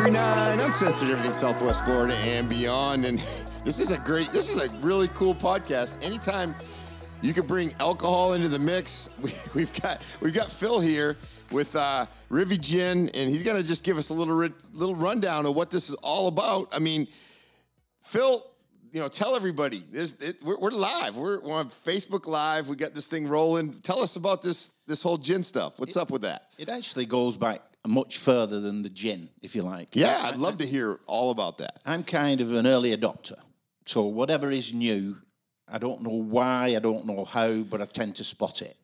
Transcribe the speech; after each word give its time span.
All 0.00 0.06
right, 0.06 0.12
239 0.12 0.66
Uncensored, 0.66 1.10
everything 1.10 1.32
Southwest 1.34 1.84
Florida 1.84 2.14
and 2.24 2.48
beyond. 2.48 3.04
And 3.04 3.22
this 3.66 3.78
is 3.78 3.90
a 3.90 3.98
great, 3.98 4.32
this 4.32 4.48
is 4.48 4.56
a 4.56 4.74
really 4.78 5.08
cool 5.08 5.34
podcast. 5.34 6.02
Anytime 6.02 6.54
you 7.20 7.34
can 7.34 7.46
bring 7.46 7.70
alcohol 7.80 8.32
into 8.32 8.48
the 8.48 8.58
mix, 8.58 9.10
we, 9.22 9.30
we've 9.52 9.82
got 9.82 10.08
we've 10.22 10.32
got 10.32 10.50
Phil 10.50 10.80
here 10.80 11.18
with 11.52 11.76
uh, 11.76 12.06
Rivi 12.30 12.58
Gin, 12.58 13.10
and 13.10 13.28
he's 13.28 13.42
gonna 13.42 13.62
just 13.62 13.84
give 13.84 13.98
us 13.98 14.08
a 14.08 14.14
little 14.14 14.34
little 14.72 14.94
rundown 14.94 15.44
of 15.44 15.54
what 15.54 15.70
this 15.70 15.90
is 15.90 15.94
all 15.96 16.28
about. 16.28 16.68
I 16.72 16.78
mean, 16.78 17.06
Phil, 18.02 18.42
you 18.92 19.00
know, 19.00 19.08
tell 19.08 19.36
everybody 19.36 19.82
this. 19.92 20.14
It, 20.14 20.42
we're, 20.42 20.58
we're 20.58 20.70
live. 20.70 21.14
We're, 21.14 21.40
we're 21.40 21.56
on 21.56 21.68
Facebook 21.68 22.26
Live. 22.26 22.68
We 22.68 22.76
got 22.76 22.94
this 22.94 23.06
thing 23.06 23.28
rolling. 23.28 23.74
Tell 23.80 24.00
us 24.00 24.16
about 24.16 24.40
this 24.40 24.72
this 24.86 25.02
whole 25.02 25.18
gin 25.18 25.42
stuff. 25.42 25.78
What's 25.78 25.98
up 25.98 26.10
with 26.10 26.22
that? 26.22 26.46
It 26.56 26.70
actually 26.70 27.04
goes 27.04 27.36
back 27.36 27.60
much 27.86 28.18
further 28.18 28.60
than 28.60 28.82
the 28.82 28.90
gin, 28.90 29.30
if 29.42 29.54
you 29.54 29.62
like. 29.62 29.94
Yeah, 29.94 30.20
I'd 30.24 30.36
love 30.36 30.58
to 30.58 30.66
hear 30.66 30.98
all 31.06 31.30
about 31.30 31.58
that. 31.58 31.80
I'm 31.86 32.04
kind 32.04 32.40
of 32.40 32.52
an 32.52 32.66
early 32.66 32.96
adopter. 32.96 33.38
So 33.86 34.04
whatever 34.04 34.50
is 34.50 34.74
new, 34.74 35.16
I 35.68 35.78
don't 35.78 36.02
know 36.02 36.10
why, 36.10 36.74
I 36.76 36.78
don't 36.78 37.06
know 37.06 37.24
how, 37.24 37.62
but 37.62 37.80
I 37.80 37.86
tend 37.86 38.16
to 38.16 38.24
spot 38.24 38.62
it. 38.62 38.76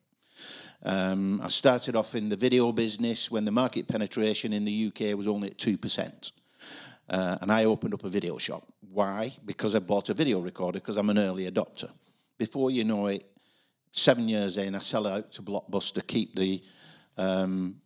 Um, 0.82 1.40
I 1.42 1.48
started 1.48 1.96
off 1.96 2.14
in 2.14 2.28
the 2.28 2.36
video 2.36 2.70
business 2.72 3.30
when 3.30 3.44
the 3.44 3.50
market 3.50 3.88
penetration 3.88 4.52
in 4.52 4.64
the 4.64 4.86
UK 4.88 5.16
was 5.16 5.26
only 5.26 5.48
at 5.48 5.58
2%. 5.58 6.32
Uh, 7.08 7.38
and 7.40 7.52
I 7.52 7.64
opened 7.64 7.94
up 7.94 8.04
a 8.04 8.08
video 8.08 8.36
shop. 8.36 8.64
Why? 8.92 9.30
Because 9.44 9.74
I 9.74 9.78
bought 9.78 10.08
a 10.08 10.14
video 10.14 10.40
recorder 10.40 10.80
because 10.80 10.96
I'm 10.96 11.10
an 11.10 11.18
early 11.18 11.50
adopter. 11.50 11.90
Before 12.38 12.70
you 12.70 12.84
know 12.84 13.06
it, 13.06 13.24
seven 13.92 14.28
years 14.28 14.56
in, 14.56 14.74
I 14.74 14.80
sell 14.80 15.06
out 15.06 15.32
to 15.32 15.42
Blockbuster, 15.42 16.06
keep 16.06 16.34
the 16.34 16.62
um, 17.16 17.76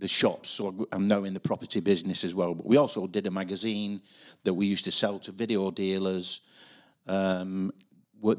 the 0.00 0.08
shops. 0.08 0.50
So 0.50 0.88
I'm 0.92 1.06
now 1.06 1.24
in 1.24 1.34
the 1.34 1.40
property 1.40 1.80
business 1.80 2.24
as 2.24 2.34
well. 2.34 2.54
But 2.54 2.66
we 2.66 2.76
also 2.76 3.06
did 3.06 3.26
a 3.26 3.30
magazine 3.30 4.00
that 4.44 4.54
we 4.54 4.66
used 4.66 4.84
to 4.86 4.90
sell 4.90 5.18
to 5.20 5.32
video 5.32 5.70
dealers. 5.70 6.40
Um, 7.06 7.72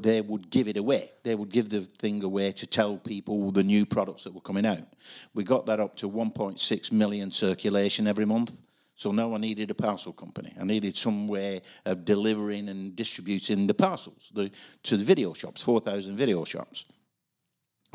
they 0.00 0.20
would 0.20 0.50
give 0.50 0.68
it 0.68 0.76
away. 0.76 1.08
They 1.22 1.34
would 1.34 1.50
give 1.50 1.68
the 1.68 1.80
thing 1.80 2.22
away 2.22 2.52
to 2.52 2.66
tell 2.66 2.98
people 2.98 3.50
the 3.50 3.64
new 3.64 3.84
products 3.86 4.24
that 4.24 4.34
were 4.34 4.40
coming 4.40 4.66
out. 4.66 4.86
We 5.34 5.44
got 5.44 5.66
that 5.66 5.80
up 5.80 5.96
to 5.96 6.10
1.6 6.10 6.92
million 6.92 7.30
circulation 7.30 8.06
every 8.06 8.26
month. 8.26 8.52
So 8.94 9.10
now 9.10 9.34
I 9.34 9.38
needed 9.38 9.70
a 9.70 9.74
parcel 9.74 10.12
company. 10.12 10.52
I 10.60 10.64
needed 10.64 10.96
some 10.96 11.26
way 11.26 11.62
of 11.84 12.04
delivering 12.04 12.68
and 12.68 12.94
distributing 12.94 13.66
the 13.66 13.74
parcels 13.74 14.30
the, 14.32 14.50
to 14.84 14.96
the 14.96 15.04
video 15.04 15.32
shops, 15.32 15.62
4,000 15.62 16.14
video 16.14 16.44
shops. 16.44 16.84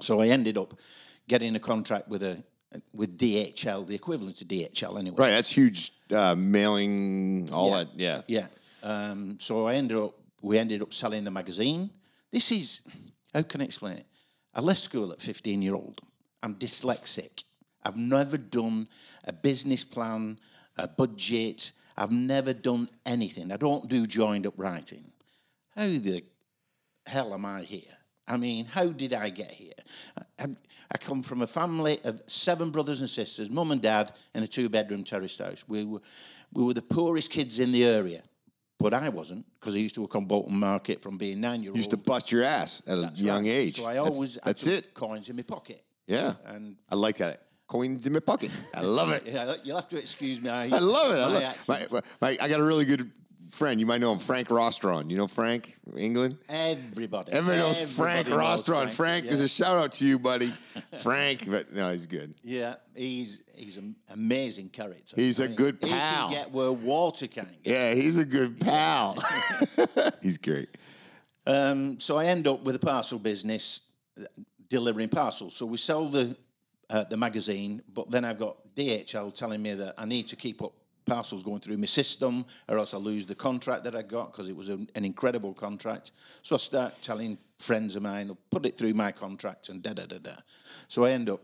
So 0.01 0.19
I 0.19 0.27
ended 0.27 0.57
up 0.57 0.73
getting 1.29 1.55
a 1.55 1.59
contract 1.59 2.09
with 2.09 2.23
a 2.23 2.43
with 2.93 3.17
DHL, 3.17 3.87
the 3.87 3.95
equivalent 3.95 4.37
to 4.37 4.45
DHL 4.45 4.99
anyway. 4.99 5.15
Right, 5.17 5.29
that's 5.31 5.49
huge. 5.49 5.91
Uh, 6.13 6.35
mailing, 6.37 7.49
all 7.51 7.69
Yeah. 7.69 7.83
that. 7.83 7.87
Yeah. 7.95 8.21
Yeah. 8.27 8.47
Um, 8.83 9.37
so 9.39 9.67
I 9.67 9.75
ended 9.75 9.97
up, 9.97 10.13
we 10.41 10.57
ended 10.57 10.81
up 10.81 10.93
selling 10.93 11.23
the 11.23 11.31
magazine. 11.31 11.89
This 12.31 12.51
is, 12.51 12.81
how 13.33 13.41
can 13.43 13.61
I 13.61 13.65
explain 13.65 13.97
it? 13.97 14.05
I 14.53 14.61
left 14.61 14.79
school 14.81 15.11
at 15.11 15.19
15 15.21 15.61
year 15.61 15.75
old. 15.75 16.01
I'm 16.43 16.55
dyslexic. 16.55 17.43
I've 17.83 17.97
never 17.97 18.37
done 18.37 18.87
a 19.23 19.33
business 19.33 19.83
plan, 19.83 20.39
a 20.77 20.87
budget. 20.87 21.71
I've 21.97 22.11
never 22.11 22.53
done 22.53 22.89
anything. 23.05 23.51
I 23.51 23.57
don't 23.57 23.89
do 23.89 24.05
joined 24.05 24.45
up 24.45 24.53
writing. 24.57 25.11
How 25.75 25.83
the 25.87 26.23
hell 27.05 27.33
am 27.33 27.45
I 27.45 27.61
here? 27.63 27.96
I 28.27 28.37
mean, 28.37 28.65
how 28.65 28.87
did 28.87 29.13
I 29.13 29.29
get 29.29 29.51
here? 29.51 29.73
I, 30.39 30.47
come 30.99 31.23
from 31.23 31.41
a 31.41 31.47
family 31.47 31.99
of 32.03 32.21
seven 32.27 32.71
brothers 32.71 32.99
and 32.99 33.09
sisters, 33.09 33.49
mum 33.49 33.71
and 33.71 33.81
dad, 33.81 34.11
in 34.33 34.43
a 34.43 34.47
two 34.47 34.67
bedroom 34.67 35.03
terraced 35.03 35.39
house. 35.39 35.63
We 35.67 35.85
were, 35.85 36.01
we 36.53 36.63
were 36.63 36.73
the 36.73 36.81
poorest 36.81 37.31
kids 37.31 37.59
in 37.59 37.71
the 37.71 37.85
area, 37.85 38.21
but 38.79 38.93
I 38.93 39.09
wasn't 39.09 39.45
because 39.59 39.75
I 39.75 39.79
used 39.79 39.95
to 39.95 40.01
work 40.01 40.15
on 40.15 40.25
Bolton 40.25 40.59
Market 40.59 41.01
from 41.01 41.17
being 41.17 41.39
nine 41.39 41.61
year 41.61 41.71
old. 41.71 41.77
Used 41.77 41.91
to 41.91 41.97
bust 41.97 42.31
your 42.31 42.43
ass 42.43 42.81
at 42.87 42.97
a 42.97 43.11
young 43.15 43.45
age. 43.45 43.77
So 43.77 43.85
I 43.85 43.93
That's- 43.93 44.13
always 44.13 44.37
That's, 44.43 44.65
had 44.65 44.73
it. 44.73 44.93
coins 44.93 45.29
in 45.29 45.35
my 45.35 45.43
pocket. 45.43 45.81
Yeah. 46.07 46.33
And 46.47 46.77
I 46.91 46.95
like 46.95 47.17
that. 47.17 47.43
Coins 47.67 48.07
in 48.07 48.13
my 48.13 48.19
pocket. 48.19 48.55
I 48.75 48.81
love 48.81 49.11
it. 49.11 49.23
yeah, 49.25 49.53
you'll 49.63 49.75
have 49.75 49.89
to 49.89 49.97
excuse 49.97 50.41
me. 50.41 50.49
I, 50.49 50.65
I 50.65 50.79
love 50.79 51.11
it. 51.11 51.19
I, 51.19 51.27
love, 51.27 51.43
accent. 51.43 51.91
my, 51.91 52.01
my, 52.21 52.37
I 52.41 52.47
got 52.47 52.61
a 52.61 52.63
really 52.63 52.85
good 52.85 53.11
friend. 53.49 53.79
You 53.79 53.85
might 53.85 54.01
know 54.01 54.11
him, 54.11 54.19
Frank 54.19 54.49
Rostron. 54.49 55.09
You 55.09 55.17
know 55.17 55.27
Frank, 55.27 55.77
England? 55.97 56.37
Everybody. 56.49 57.31
Everybody 57.31 57.59
knows 57.59 57.81
everybody 57.81 58.23
Frank 58.23 58.29
knows 58.29 58.63
Rostron. 58.63 58.93
Frank, 58.93 59.25
yeah. 59.25 59.31
is 59.31 59.39
a 59.39 59.47
shout 59.47 59.77
out 59.77 59.91
to 59.93 60.05
you, 60.05 60.19
buddy. 60.19 60.47
Frank, 61.01 61.49
but 61.49 61.73
no, 61.73 61.91
he's 61.91 62.05
good. 62.05 62.33
Yeah, 62.43 62.75
he's 62.95 63.43
he's 63.55 63.77
an 63.77 63.95
amazing 64.09 64.69
character. 64.69 65.15
He's 65.15 65.39
a 65.39 65.47
good 65.47 65.77
He 65.81 65.89
pal. 65.89 66.29
can 66.29 66.31
get 66.31 66.51
where 66.51 66.71
water 66.71 67.27
can't 67.27 67.49
get. 67.63 67.73
Yeah, 67.73 67.93
he's 67.93 68.17
a 68.17 68.25
good 68.25 68.59
pal. 68.61 69.15
he's 70.21 70.37
great. 70.37 70.69
Um, 71.45 71.99
so 71.99 72.17
I 72.17 72.25
end 72.25 72.47
up 72.47 72.63
with 72.63 72.75
a 72.75 72.79
parcel 72.79 73.19
business 73.19 73.81
delivering 74.69 75.09
parcels. 75.09 75.55
So 75.55 75.65
we 75.65 75.77
sell 75.77 76.09
the 76.09 76.35
uh, 76.89 77.03
the 77.05 77.17
magazine, 77.17 77.81
but 77.93 78.09
then 78.11 78.23
I've 78.23 78.39
got 78.39 78.61
DHL 78.75 79.33
telling 79.33 79.61
me 79.61 79.73
that 79.73 79.95
I 79.97 80.05
need 80.05 80.27
to 80.27 80.35
keep 80.35 80.61
up 80.61 80.73
parcels 81.07 81.43
going 81.43 81.59
through 81.59 81.77
my 81.77 81.85
system, 81.85 82.45
or 82.67 82.77
else 82.77 82.93
I 82.93 82.97
lose 82.97 83.25
the 83.25 83.35
contract 83.35 83.83
that 83.85 83.95
I 83.95 84.03
got 84.03 84.31
because 84.31 84.49
it 84.49 84.55
was 84.55 84.69
an, 84.69 84.89
an 84.95 85.05
incredible 85.05 85.53
contract. 85.53 86.11
So 86.43 86.55
I 86.55 86.59
start 86.59 87.01
telling 87.01 87.37
friends 87.57 87.95
of 87.95 88.03
mine, 88.03 88.35
put 88.51 88.65
it 88.65 88.77
through 88.77 88.93
my 88.93 89.11
contract, 89.11 89.69
and 89.69 89.81
da 89.81 89.93
da 89.93 90.05
da 90.05 90.17
da. 90.19 90.35
So 90.87 91.05
I 91.05 91.11
end 91.11 91.29
up. 91.29 91.41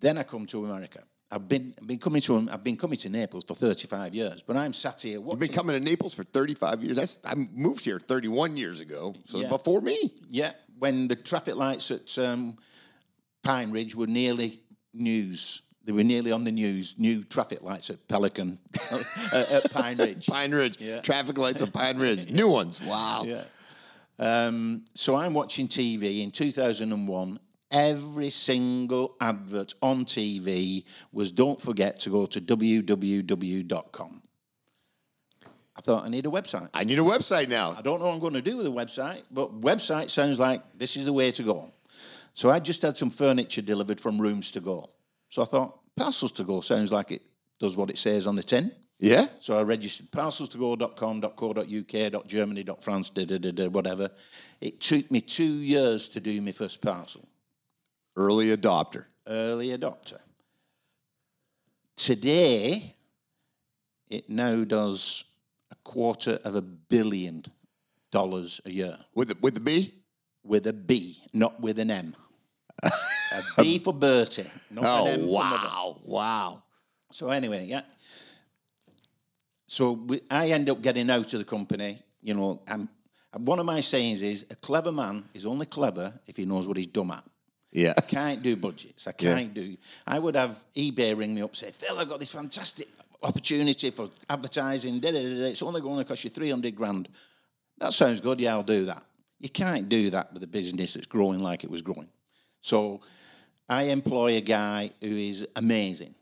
Then 0.00 0.18
I 0.18 0.22
come 0.22 0.46
to 0.46 0.64
America. 0.64 1.02
I've 1.30 1.48
been 1.48 1.74
been 1.84 1.98
coming 1.98 2.20
to 2.22 2.48
I've 2.50 2.62
been 2.62 2.76
coming 2.76 2.98
to 2.98 3.08
Naples 3.08 3.44
for 3.44 3.54
thirty 3.54 3.86
five 3.88 4.14
years, 4.14 4.42
but 4.42 4.56
I'm 4.56 4.72
sat 4.72 5.02
here 5.02 5.20
You've 5.20 5.38
been 5.40 5.48
coming 5.48 5.76
to 5.76 5.82
Naples 5.82 6.14
for 6.14 6.22
35 6.24 6.82
years. 6.84 6.96
That's 6.96 7.18
I 7.24 7.34
moved 7.54 7.84
here 7.84 7.98
31 7.98 8.56
years 8.56 8.80
ago, 8.80 9.14
so 9.24 9.38
Yeah. 9.38 9.48
before 9.48 9.80
me. 9.80 9.98
Yeah, 10.30 10.52
when 10.78 11.08
the 11.08 11.16
traffic 11.16 11.56
lights 11.56 11.90
at 11.90 12.16
um, 12.18 12.56
Pine 13.42 13.70
Ridge 13.72 13.94
were 13.96 14.06
nearly 14.06 14.60
news. 14.92 15.62
They 15.84 15.92
were 15.92 16.04
nearly 16.04 16.32
on 16.32 16.44
the 16.44 16.52
news. 16.52 16.94
New 16.98 17.24
traffic 17.24 17.62
lights 17.62 17.90
at 17.90 18.06
Pelican, 18.08 18.58
at, 18.90 19.52
at 19.64 19.70
Pine 19.72 19.98
Ridge. 19.98 20.26
Pine 20.26 20.50
Ridge, 20.52 20.80
Yeah. 20.80 21.00
traffic 21.02 21.36
lights 21.36 21.60
at 21.60 21.72
Pine 21.72 21.98
Ridge, 21.98 22.30
new 22.40 22.48
ones. 22.48 22.80
Wow. 22.80 23.24
Yeah. 23.26 23.42
Um, 24.18 24.84
so 24.94 25.14
I'm 25.14 25.34
watching 25.34 25.68
TV 25.68 26.22
in 26.22 26.30
2001. 26.30 27.38
Every 27.70 28.30
single 28.30 29.16
advert 29.20 29.74
on 29.82 30.04
TV 30.04 30.84
was 31.12 31.32
don't 31.32 31.60
forget 31.60 31.98
to 32.00 32.10
go 32.10 32.24
to 32.26 32.40
www.com. 32.40 34.22
I 35.76 35.80
thought 35.80 36.04
I 36.04 36.08
need 36.08 36.24
a 36.24 36.28
website. 36.30 36.68
I 36.72 36.84
need 36.84 36.98
a 36.98 37.02
website 37.02 37.48
now. 37.48 37.74
I 37.76 37.82
don't 37.82 37.98
know 37.98 38.06
what 38.06 38.14
I'm 38.14 38.20
going 38.20 38.34
to 38.34 38.42
do 38.42 38.56
with 38.56 38.66
a 38.66 38.70
website, 38.70 39.24
but 39.30 39.60
website 39.60 40.08
sounds 40.08 40.38
like 40.38 40.62
this 40.78 40.96
is 40.96 41.06
the 41.06 41.12
way 41.12 41.32
to 41.32 41.42
go. 41.42 41.66
So 42.32 42.48
I 42.48 42.60
just 42.60 42.80
had 42.82 42.96
some 42.96 43.10
furniture 43.10 43.60
delivered 43.62 44.00
from 44.00 44.20
Rooms 44.20 44.52
to 44.52 44.60
Go. 44.60 44.88
So 45.34 45.42
I 45.42 45.46
thought, 45.46 45.80
Parcels 45.96 46.30
to 46.34 46.44
Go 46.44 46.60
sounds 46.60 46.92
like 46.92 47.10
it 47.10 47.22
does 47.58 47.76
what 47.76 47.90
it 47.90 47.98
says 47.98 48.28
on 48.28 48.36
the 48.36 48.42
tin. 48.44 48.70
Yeah. 49.00 49.26
So 49.40 49.58
I 49.58 49.64
registered 49.64 50.12
parcelstogo.com.co.uk, 50.12 52.26
.germany, 52.28 52.64
.france, 52.80 53.10
da, 53.10 53.24
da, 53.24 53.38
da, 53.38 53.50
da, 53.50 53.66
whatever. 53.66 54.10
It 54.60 54.78
took 54.78 55.10
me 55.10 55.20
two 55.20 55.42
years 55.42 56.08
to 56.10 56.20
do 56.20 56.40
my 56.40 56.52
first 56.52 56.80
parcel. 56.80 57.26
Early 58.16 58.56
adopter. 58.56 59.06
Early 59.26 59.76
adopter. 59.76 60.20
Today, 61.96 62.94
it 64.08 64.30
now 64.30 64.62
does 64.62 65.24
a 65.72 65.74
quarter 65.82 66.38
of 66.44 66.54
a 66.54 66.62
billion 66.62 67.44
dollars 68.12 68.60
a 68.64 68.70
year. 68.70 68.96
With 69.16 69.30
the, 69.30 69.36
with 69.40 69.54
the 69.54 69.60
B? 69.60 69.94
with 70.44 70.66
a 70.66 70.72
B, 70.72 71.16
not 71.32 71.60
with 71.60 71.78
an 71.78 71.90
M. 71.90 72.14
a 72.82 72.90
B 73.58 73.78
for 73.78 73.92
Bertie, 73.92 74.46
not 74.70 74.84
Oh, 74.86 75.06
an 75.06 75.20
M 75.20 75.28
wow. 75.28 75.96
Wow. 76.04 76.62
So 77.12 77.30
anyway, 77.30 77.66
yeah. 77.66 77.82
So 79.66 79.92
we, 79.92 80.20
I 80.30 80.48
end 80.48 80.68
up 80.70 80.82
getting 80.82 81.10
out 81.10 81.32
of 81.32 81.38
the 81.38 81.44
company. 81.44 81.98
You 82.22 82.34
know, 82.34 82.62
I'm, 82.68 82.88
and 83.32 83.46
one 83.46 83.58
of 83.58 83.66
my 83.66 83.80
sayings 83.80 84.22
is 84.22 84.46
a 84.50 84.54
clever 84.54 84.92
man 84.92 85.24
is 85.34 85.44
only 85.44 85.66
clever 85.66 86.14
if 86.26 86.36
he 86.36 86.44
knows 86.46 86.68
what 86.68 86.76
he's 86.76 86.86
dumb 86.86 87.10
at. 87.10 87.24
Yeah. 87.72 87.92
I 87.98 88.02
can't 88.02 88.40
do 88.42 88.54
budgets. 88.54 89.08
I 89.08 89.12
can't 89.12 89.52
do. 89.52 89.76
I 90.06 90.20
would 90.20 90.36
have 90.36 90.56
eBay 90.76 91.16
ring 91.18 91.34
me 91.34 91.42
up, 91.42 91.56
say, 91.56 91.72
Phil, 91.72 91.98
I've 91.98 92.08
got 92.08 92.20
this 92.20 92.30
fantastic 92.30 92.86
opportunity 93.20 93.90
for 93.90 94.08
advertising. 94.30 95.00
Da, 95.00 95.10
da, 95.10 95.20
da, 95.20 95.34
da. 95.40 95.44
It's 95.46 95.62
only 95.62 95.80
going 95.80 95.98
to 95.98 96.04
cost 96.04 96.22
you 96.22 96.30
300 96.30 96.76
grand. 96.76 97.08
That 97.78 97.92
sounds 97.92 98.20
good. 98.20 98.40
Yeah, 98.40 98.52
I'll 98.52 98.62
do 98.62 98.84
that. 98.84 99.04
You 99.40 99.48
can't 99.48 99.88
do 99.88 100.10
that 100.10 100.32
with 100.32 100.44
a 100.44 100.46
business 100.46 100.94
that's 100.94 101.06
growing 101.06 101.40
like 101.40 101.64
it 101.64 101.70
was 101.70 101.82
growing. 101.82 102.08
So 102.64 103.02
I 103.68 103.84
employ 103.84 104.38
a 104.38 104.40
guy 104.40 104.90
who 105.02 105.08
is 105.08 105.46
amazing, 105.54 106.14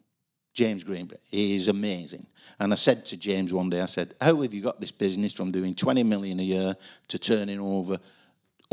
James 0.53 0.83
Greenberg. 0.83 1.21
He 1.31 1.55
is 1.55 1.69
amazing. 1.69 2.27
And 2.59 2.73
I 2.73 2.75
said 2.75 3.07
to 3.07 3.17
James 3.17 3.55
one 3.55 3.71
day, 3.71 3.81
I 3.81 3.87
said, 3.87 4.15
How 4.21 4.43
have 4.43 4.53
you 4.53 4.61
got 4.61 4.81
this 4.81 4.91
business 4.91 5.33
from 5.33 5.53
doing 5.53 5.73
20 5.73 6.03
million 6.03 6.41
a 6.41 6.43
year 6.43 6.75
to 7.09 7.19
turning 7.21 7.61
over 7.61 7.97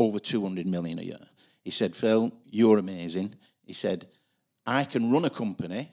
over 0.00 0.18
200 0.18 0.66
million 0.66 0.98
a 0.98 1.02
year? 1.02 1.24
He 1.62 1.70
said, 1.70 1.94
Phil, 1.94 2.32
you're 2.44 2.78
amazing. 2.78 3.36
He 3.64 3.72
said, 3.72 4.08
I 4.66 4.82
can 4.82 5.12
run 5.12 5.24
a 5.24 5.30
company, 5.30 5.92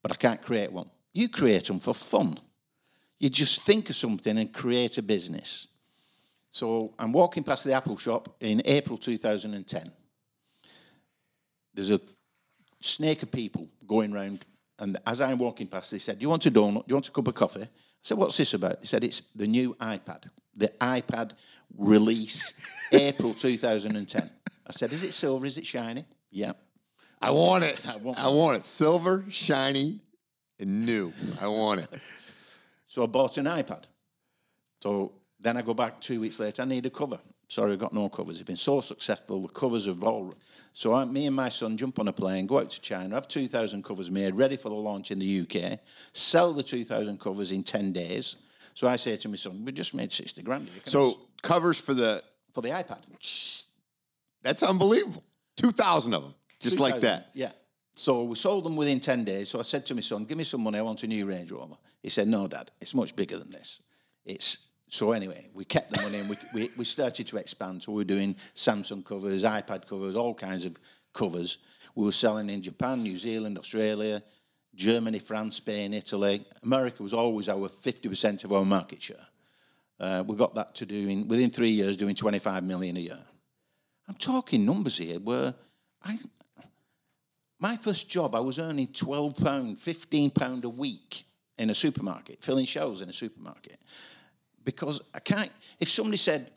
but 0.00 0.12
I 0.12 0.14
can't 0.14 0.40
create 0.40 0.70
one. 0.70 0.88
You 1.12 1.28
create 1.28 1.64
them 1.64 1.80
for 1.80 1.92
fun. 1.92 2.38
You 3.18 3.30
just 3.30 3.62
think 3.62 3.90
of 3.90 3.96
something 3.96 4.38
and 4.38 4.54
create 4.54 4.96
a 4.96 5.02
business. 5.02 5.66
So 6.52 6.94
I'm 7.00 7.10
walking 7.10 7.42
past 7.42 7.64
the 7.64 7.72
Apple 7.72 7.96
shop 7.96 8.36
in 8.38 8.62
April 8.64 8.96
2010. 8.96 9.90
There's 11.74 11.90
a 11.90 12.00
snake 12.80 13.22
of 13.22 13.30
people 13.30 13.68
going 13.86 14.12
round, 14.12 14.44
and 14.78 14.96
as 15.06 15.20
I'm 15.20 15.38
walking 15.38 15.66
past, 15.66 15.90
they 15.90 15.98
said, 15.98 16.18
"Do 16.18 16.22
you 16.22 16.28
want 16.28 16.46
a 16.46 16.50
donut? 16.50 16.86
Do 16.86 16.92
you 16.92 16.96
want 16.96 17.08
a 17.08 17.12
cup 17.12 17.28
of 17.28 17.34
coffee?" 17.34 17.62
I 17.62 17.68
said, 18.02 18.18
"What's 18.18 18.36
this 18.36 18.54
about?" 18.54 18.80
They 18.80 18.86
said, 18.86 19.04
"It's 19.04 19.20
the 19.34 19.46
new 19.46 19.74
iPad, 19.74 20.28
the 20.56 20.68
iPad 20.80 21.32
release, 21.76 22.52
April 22.92 23.34
2010." 23.34 24.30
I 24.66 24.72
said, 24.72 24.92
"Is 24.92 25.02
it 25.02 25.12
silver? 25.12 25.46
Is 25.46 25.56
it 25.56 25.66
shiny?" 25.66 26.04
Yeah. 26.30 26.52
I 27.20 27.30
want 27.30 27.64
it. 27.64 27.86
I 27.88 27.96
want 27.96 28.18
I 28.18 28.28
want 28.28 28.58
it. 28.58 28.64
Silver, 28.64 29.24
shiny, 29.30 30.00
and 30.60 30.84
new. 30.84 31.12
I 31.40 31.48
want 31.48 31.80
it. 31.80 32.06
So 32.86 33.02
I 33.02 33.06
bought 33.06 33.38
an 33.38 33.46
iPad. 33.46 33.84
So 34.82 35.12
then 35.40 35.56
I 35.56 35.62
go 35.62 35.72
back 35.72 36.00
two 36.00 36.20
weeks 36.20 36.38
later. 36.38 36.62
I 36.62 36.64
need 36.66 36.84
a 36.84 36.90
cover. 36.90 37.18
Sorry, 37.48 37.72
I've 37.72 37.78
got 37.78 37.92
no 37.92 38.08
covers. 38.08 38.36
It's 38.36 38.46
been 38.46 38.56
so 38.56 38.80
successful. 38.80 39.42
The 39.42 39.48
covers 39.48 39.86
have 39.86 40.02
all. 40.02 40.34
So 40.72 40.94
I, 40.94 41.04
me 41.04 41.26
and 41.26 41.36
my 41.36 41.50
son 41.50 41.76
jump 41.76 41.98
on 41.98 42.08
a 42.08 42.12
plane, 42.12 42.46
go 42.46 42.58
out 42.58 42.70
to 42.70 42.80
China, 42.80 43.14
have 43.14 43.28
2,000 43.28 43.84
covers 43.84 44.10
made, 44.10 44.34
ready 44.34 44.56
for 44.56 44.70
the 44.70 44.74
launch 44.74 45.10
in 45.10 45.18
the 45.18 45.40
UK, 45.42 45.78
sell 46.12 46.52
the 46.52 46.62
2,000 46.62 47.20
covers 47.20 47.52
in 47.52 47.62
10 47.62 47.92
days. 47.92 48.36
So 48.74 48.88
I 48.88 48.96
say 48.96 49.14
to 49.14 49.28
my 49.28 49.36
son, 49.36 49.64
we 49.64 49.72
just 49.72 49.94
made 49.94 50.10
60 50.10 50.42
grand. 50.42 50.68
So 50.84 51.20
covers 51.42 51.80
for 51.80 51.94
the 51.94 52.22
for 52.52 52.60
the 52.60 52.70
iPad. 52.70 53.00
that's 54.42 54.62
unbelievable. 54.62 55.22
Two 55.56 55.70
thousand 55.70 56.14
of 56.14 56.22
them, 56.22 56.34
just 56.60 56.80
like 56.80 56.94
2,000, 56.94 57.08
that. 57.08 57.30
Yeah. 57.34 57.52
So 57.94 58.24
we 58.24 58.34
sold 58.34 58.64
them 58.64 58.74
within 58.74 58.98
10 58.98 59.24
days. 59.24 59.48
So 59.48 59.60
I 59.60 59.62
said 59.62 59.86
to 59.86 59.94
my 59.94 60.00
son, 60.00 60.24
give 60.24 60.36
me 60.36 60.44
some 60.44 60.62
money. 60.62 60.78
I 60.78 60.82
want 60.82 61.02
a 61.04 61.06
new 61.06 61.26
Range 61.26 61.50
Rover. 61.52 61.76
He 62.02 62.10
said, 62.10 62.26
no, 62.26 62.48
Dad, 62.48 62.70
it's 62.80 62.94
much 62.94 63.14
bigger 63.14 63.38
than 63.38 63.50
this. 63.50 63.80
It's 64.24 64.58
so 64.94 65.10
anyway, 65.10 65.48
we 65.52 65.64
kept 65.64 65.90
the 65.90 66.00
money 66.02 66.20
and 66.20 66.30
we, 66.30 66.36
we, 66.54 66.68
we 66.78 66.84
started 66.84 67.26
to 67.26 67.36
expand. 67.36 67.82
So 67.82 67.90
we 67.90 67.96
were 67.96 68.04
doing 68.04 68.36
Samsung 68.54 69.04
covers, 69.04 69.42
iPad 69.42 69.88
covers, 69.88 70.14
all 70.14 70.34
kinds 70.34 70.64
of 70.64 70.78
covers. 71.12 71.58
We 71.96 72.04
were 72.04 72.12
selling 72.12 72.48
in 72.48 72.62
Japan, 72.62 73.02
New 73.02 73.16
Zealand, 73.16 73.58
Australia, 73.58 74.22
Germany, 74.72 75.18
France, 75.18 75.56
Spain, 75.56 75.94
Italy. 75.94 76.44
America 76.62 77.02
was 77.02 77.12
always 77.12 77.48
our 77.48 77.68
50% 77.68 78.44
of 78.44 78.52
our 78.52 78.64
market 78.64 79.02
share. 79.02 79.26
Uh, 79.98 80.22
we 80.24 80.36
got 80.36 80.54
that 80.54 80.76
to 80.76 80.86
doing, 80.86 81.26
within 81.26 81.50
three 81.50 81.70
years, 81.70 81.96
doing 81.96 82.14
25 82.14 82.62
million 82.62 82.96
a 82.96 83.00
year. 83.00 83.24
I'm 84.06 84.14
talking 84.14 84.64
numbers 84.64 84.98
here 84.98 85.18
where 85.18 85.54
I, 86.04 86.14
my 87.58 87.74
first 87.74 88.08
job, 88.08 88.36
I 88.36 88.40
was 88.40 88.60
earning 88.60 88.86
£12, 88.86 89.40
£15 89.40 90.62
a 90.62 90.68
week 90.68 91.24
in 91.58 91.68
a 91.68 91.74
supermarket, 91.74 92.44
filling 92.44 92.64
shelves 92.64 93.00
in 93.00 93.08
a 93.08 93.12
supermarket. 93.12 93.78
Because 94.64 95.00
I 95.14 95.20
can't, 95.20 95.50
if 95.78 95.88
somebody 95.88 96.16
said, 96.16 96.50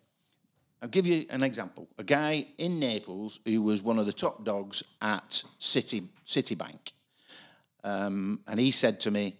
I'll 0.81 0.89
give 0.89 1.07
you 1.07 1.25
an 1.29 1.43
example. 1.43 1.87
A 1.97 2.03
guy 2.03 2.45
in 2.57 2.79
Naples 2.79 3.39
who 3.45 3.61
was 3.61 3.81
one 3.81 3.97
of 3.97 4.05
the 4.05 4.13
top 4.13 4.43
dogs 4.43 4.83
at 5.01 5.43
City 5.59 6.03
Citibank, 6.25 6.91
um, 7.83 8.41
and 8.47 8.59
he 8.59 8.71
said 8.71 8.99
to 9.01 9.11
me, 9.11 9.35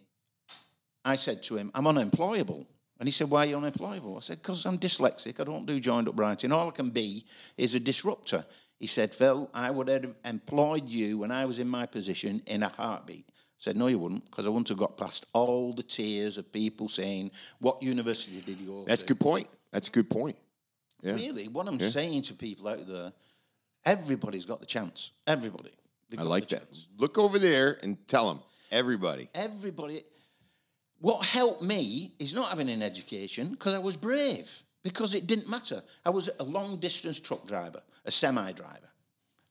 I 1.05 1.15
said 1.15 1.43
to 1.43 1.57
him, 1.57 1.71
I'm 1.73 1.87
unemployable. 1.87 2.65
And 2.99 3.07
he 3.07 3.11
said, 3.11 3.29
Why 3.29 3.43
are 3.43 3.45
you 3.45 3.57
unemployable? 3.57 4.17
I 4.17 4.19
said, 4.19 4.41
Because 4.41 4.65
I'm 4.65 4.77
dyslexic. 4.77 5.39
I 5.39 5.43
don't 5.43 5.65
do 5.65 5.79
joined 5.79 6.07
up 6.07 6.19
writing. 6.19 6.51
All 6.51 6.69
I 6.69 6.71
can 6.71 6.89
be 6.89 7.23
is 7.57 7.75
a 7.75 7.79
disruptor. 7.79 8.43
He 8.79 8.87
said, 8.87 9.13
Phil, 9.13 9.49
I 9.53 9.71
would 9.71 9.87
have 9.87 10.15
employed 10.25 10.89
you 10.89 11.19
when 11.19 11.31
I 11.31 11.45
was 11.45 11.59
in 11.59 11.67
my 11.67 11.85
position 11.85 12.41
in 12.45 12.63
a 12.63 12.69
heartbeat. 12.69 13.27
Said, 13.57 13.75
No, 13.75 13.87
you 13.87 13.99
wouldn't, 13.99 14.25
because 14.25 14.45
I 14.45 14.49
wouldn't 14.49 14.69
have 14.69 14.77
got 14.77 14.97
past 14.97 15.25
all 15.33 15.73
the 15.73 15.83
tears 15.83 16.37
of 16.37 16.51
people 16.51 16.87
saying, 16.87 17.31
What 17.59 17.81
university 17.81 18.41
did 18.45 18.59
you 18.59 18.67
go 18.67 18.83
That's 18.85 19.01
to? 19.01 19.05
a 19.05 19.07
good 19.09 19.19
point. 19.19 19.47
That's 19.71 19.87
a 19.87 19.91
good 19.91 20.09
point. 20.09 20.35
Yeah. 21.01 21.13
Really, 21.13 21.47
what 21.47 21.67
I'm 21.67 21.79
saying 21.79 22.23
to 22.23 22.33
people 22.33 22.67
out 22.67 22.87
there, 22.87 23.11
everybody's 23.85 24.45
got 24.45 24.59
the 24.59 24.65
chance. 24.65 25.11
Everybody. 25.25 25.71
I 26.17 26.21
like 26.23 26.47
that. 26.47 26.59
chance. 26.71 26.87
Look 26.97 27.17
over 27.17 27.37
there 27.37 27.77
and 27.83 27.97
tell 28.07 28.33
them, 28.33 28.41
everybody. 28.71 29.27
Everybody. 29.35 30.01
What 30.99 31.25
helped 31.25 31.61
me 31.61 32.13
is 32.19 32.33
not 32.33 32.49
having 32.49 32.69
an 32.69 32.81
education 32.81 33.51
because 33.51 33.73
I 33.73 33.79
was 33.79 33.95
brave. 33.97 34.49
Because 34.83 35.13
it 35.15 35.27
didn't 35.27 35.49
matter. 35.49 35.83
I 36.05 36.09
was 36.09 36.29
a 36.39 36.43
long 36.43 36.77
distance 36.77 37.19
truck 37.19 37.45
driver, 37.45 37.81
a 38.05 38.11
semi 38.11 38.51
driver. 38.53 38.87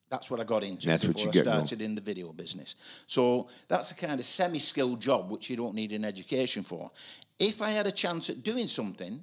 That's 0.08 0.30
what 0.30 0.40
I 0.40 0.44
got 0.44 0.62
into 0.62 0.86
That's 0.86 1.04
what 1.04 1.22
you 1.22 1.28
I 1.28 1.32
get 1.32 1.44
started 1.44 1.82
in 1.82 1.94
the 1.94 2.00
video 2.00 2.32
business. 2.32 2.76
So 3.06 3.48
that's 3.68 3.90
a 3.90 3.94
kind 3.94 4.20
of 4.20 4.24
semi 4.24 4.58
skilled 4.58 5.00
job 5.00 5.30
which 5.30 5.50
you 5.50 5.56
don't 5.56 5.74
need 5.74 5.92
an 5.92 6.04
education 6.04 6.62
for. 6.62 6.90
If 7.38 7.60
I 7.60 7.70
had 7.70 7.86
a 7.86 7.92
chance 7.92 8.30
at 8.30 8.42
doing 8.42 8.66
something, 8.66 9.22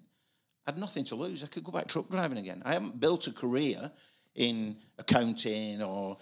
I'd 0.68 0.77
nothing 0.77 1.03
to 1.06 1.15
lose. 1.15 1.44
I 1.44 1.47
could 1.47 1.63
go 1.63 1.71
back 1.71 1.88
truck 1.88 2.09
driving 2.09 2.38
again. 2.38 2.62
I 2.65 2.74
haven't 2.74 3.00
built 3.00 3.27
a 3.27 3.31
career 3.31 3.91
in 4.35 4.77
accounting 4.97 5.81
or 5.81 6.18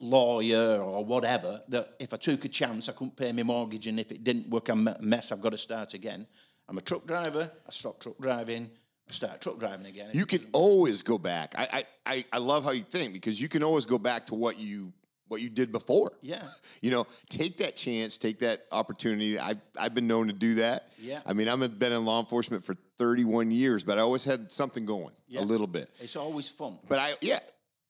lawyer 0.00 0.80
or 0.80 1.04
whatever 1.04 1.60
that 1.68 1.94
if 1.98 2.12
I 2.12 2.16
took 2.16 2.44
a 2.44 2.48
chance, 2.48 2.88
I 2.88 2.92
couldn't 2.92 3.16
pay 3.16 3.32
my 3.32 3.44
mortgage, 3.44 3.86
and 3.86 3.98
if 4.00 4.10
it 4.10 4.24
didn't 4.24 4.48
work, 4.48 4.68
I'm 4.68 4.88
a 4.88 4.96
mess. 5.00 5.32
I've 5.32 5.40
got 5.40 5.52
to 5.52 5.58
start 5.58 5.94
again. 5.94 6.26
I'm 6.68 6.78
a 6.78 6.80
truck 6.80 7.06
driver. 7.06 7.50
I 7.66 7.70
stop 7.70 8.00
truck 8.00 8.18
driving. 8.20 8.70
Start 9.12 9.40
truck 9.40 9.58
driving 9.58 9.86
again. 9.86 10.10
You 10.12 10.24
can 10.24 10.40
always 10.52 11.02
go 11.02 11.18
back. 11.18 11.54
I, 11.56 11.84
I, 12.06 12.24
I, 12.32 12.38
love 12.38 12.64
how 12.64 12.70
you 12.70 12.82
think 12.82 13.12
because 13.12 13.40
you 13.40 13.48
can 13.48 13.62
always 13.62 13.84
go 13.84 13.98
back 13.98 14.26
to 14.26 14.34
what 14.34 14.58
you 14.58 14.92
what 15.28 15.40
you 15.40 15.48
did 15.48 15.70
before. 15.72 16.12
Yeah. 16.20 16.42
You 16.80 16.90
know, 16.90 17.06
take 17.28 17.58
that 17.58 17.76
chance, 17.76 18.18
take 18.18 18.38
that 18.40 18.64
opportunity. 18.72 19.38
I 19.38 19.54
I've 19.78 19.94
been 19.94 20.06
known 20.06 20.28
to 20.28 20.32
do 20.32 20.54
that. 20.56 20.88
Yeah. 20.98 21.20
I 21.26 21.34
mean, 21.34 21.48
I've 21.48 21.78
been 21.78 21.92
in 21.92 22.04
law 22.04 22.20
enforcement 22.20 22.64
for 22.64 22.74
31 22.98 23.50
years, 23.50 23.84
but 23.84 23.98
I 23.98 24.00
always 24.00 24.24
had 24.24 24.50
something 24.50 24.84
going 24.84 25.12
Yeah. 25.28 25.40
a 25.40 25.42
little 25.42 25.66
bit. 25.66 25.90
It's 26.00 26.16
always 26.16 26.48
fun. 26.48 26.78
But 26.88 26.98
I 26.98 27.12
yeah, 27.20 27.40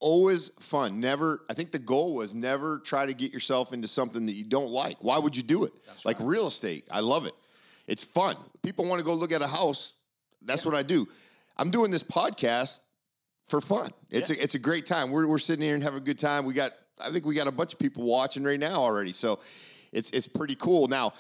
always 0.01 0.51
fun. 0.61 1.01
Never 1.01 1.45
I 1.49 1.55
think 1.55 1.71
the 1.71 1.79
goal 1.79 2.17
was 2.17 2.35
never 2.35 2.79
try 2.81 3.07
to 3.07 3.15
get 3.15 3.33
yourself 3.33 3.73
into 3.73 3.89
something 3.89 4.27
that 4.27 4.33
you 4.33 4.45
don't 4.45 4.71
like. 4.71 4.97
Why 5.01 5.19
would 5.19 5.37
you 5.37 5.43
do 5.43 5.65
it? 5.65 5.73
like 6.05 6.17
real 6.21 6.49
estate. 6.49 6.89
I 6.91 7.01
love 7.01 7.27
it. 7.27 7.35
It's 7.87 8.03
fun. 8.03 8.37
People 8.63 8.87
want 8.87 9.01
to 9.01 9.05
go 9.05 9.15
look 9.15 9.33
at 9.33 9.43
a 9.43 9.47
house. 9.47 9.95
That's 10.45 10.65
what 10.65 10.75
I 10.75 10.83
do. 10.83 11.07
I'm 11.57 11.71
doing 11.71 11.91
this 11.91 12.03
podcast 12.03 12.81
for 13.45 13.61
fun. 13.61 13.91
It's 14.11 14.31
a 14.31 14.43
it's 14.43 14.55
a 14.55 14.59
great 14.59 14.87
time. 14.87 15.11
We're 15.11 15.27
we're 15.27 15.39
sitting 15.39 15.65
here 15.65 15.75
and 15.75 15.83
having 15.83 15.99
a 15.99 16.05
good 16.05 16.19
time. 16.19 16.45
We 16.45 16.55
got 16.55 16.73
I 17.01 17.11
think 17.11 17.27
we 17.27 17.35
got 17.35 17.47
a 17.47 17.53
bunch 17.53 17.73
of 17.73 17.79
people 17.79 18.05
watching 18.05 18.45
right 18.45 18.61
now 18.61 18.77
already. 18.77 19.13
So 19.13 19.41
it's 19.93 20.11
it's 20.11 20.29
pretty 20.29 20.55
cool. 20.55 20.89
Now, 20.89 21.13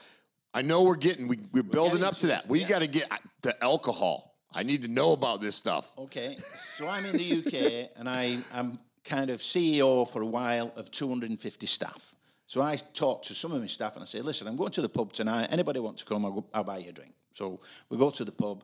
I 0.55 0.62
know 0.62 0.85
we're 0.85 0.97
getting 0.97 1.29
we, 1.29 1.38
we're 1.52 1.62
building 1.62 2.00
getting 2.00 2.07
up 2.07 2.14
to 2.14 2.21
to 2.21 2.26
that. 2.29 2.49
We 2.49 2.61
yeah. 2.61 2.69
got 2.69 2.83
to 2.83 2.88
get 2.88 3.11
uh, 3.11 3.17
the 3.43 3.62
alcohol. 3.62 4.33
I 4.55 4.62
need 4.62 4.83
to 4.83 4.88
know 4.88 5.12
about 5.12 5.41
this 5.41 5.57
stuff. 5.57 5.97
Okay, 5.99 6.37
so 6.55 6.88
I'm 6.88 7.05
in 7.07 7.17
the 7.17 7.38
UK 7.38 7.91
and 7.99 8.09
I, 8.09 8.38
I'm 8.52 8.79
kind 9.05 9.31
of 9.31 9.41
CEO 9.41 10.11
for 10.11 10.23
a 10.23 10.26
while 10.26 10.73
of 10.76 10.91
250 10.91 11.67
staff. 11.67 12.14
So 12.47 12.61
I 12.61 12.76
talk 12.76 13.23
to 13.25 13.35
some 13.35 13.52
of 13.52 13.61
my 13.61 13.67
staff 13.67 13.95
and 13.95 14.02
I 14.02 14.07
say, 14.07 14.21
listen, 14.21 14.47
I'm 14.47 14.57
going 14.57 14.73
to 14.73 14.83
the 14.83 14.88
pub 14.88 15.12
tonight. 15.12 15.49
Anybody 15.50 15.81
want 15.81 15.97
to 15.99 16.05
come? 16.05 16.26
I'll, 16.26 16.33
go, 16.33 16.47
I'll 16.52 16.64
buy 16.64 16.79
you 16.79 16.91
a 16.91 16.93
drink. 16.93 17.14
So 17.33 17.61
we 17.88 17.97
go 17.97 18.11
to 18.11 18.25
the 18.25 18.33
pub 18.33 18.62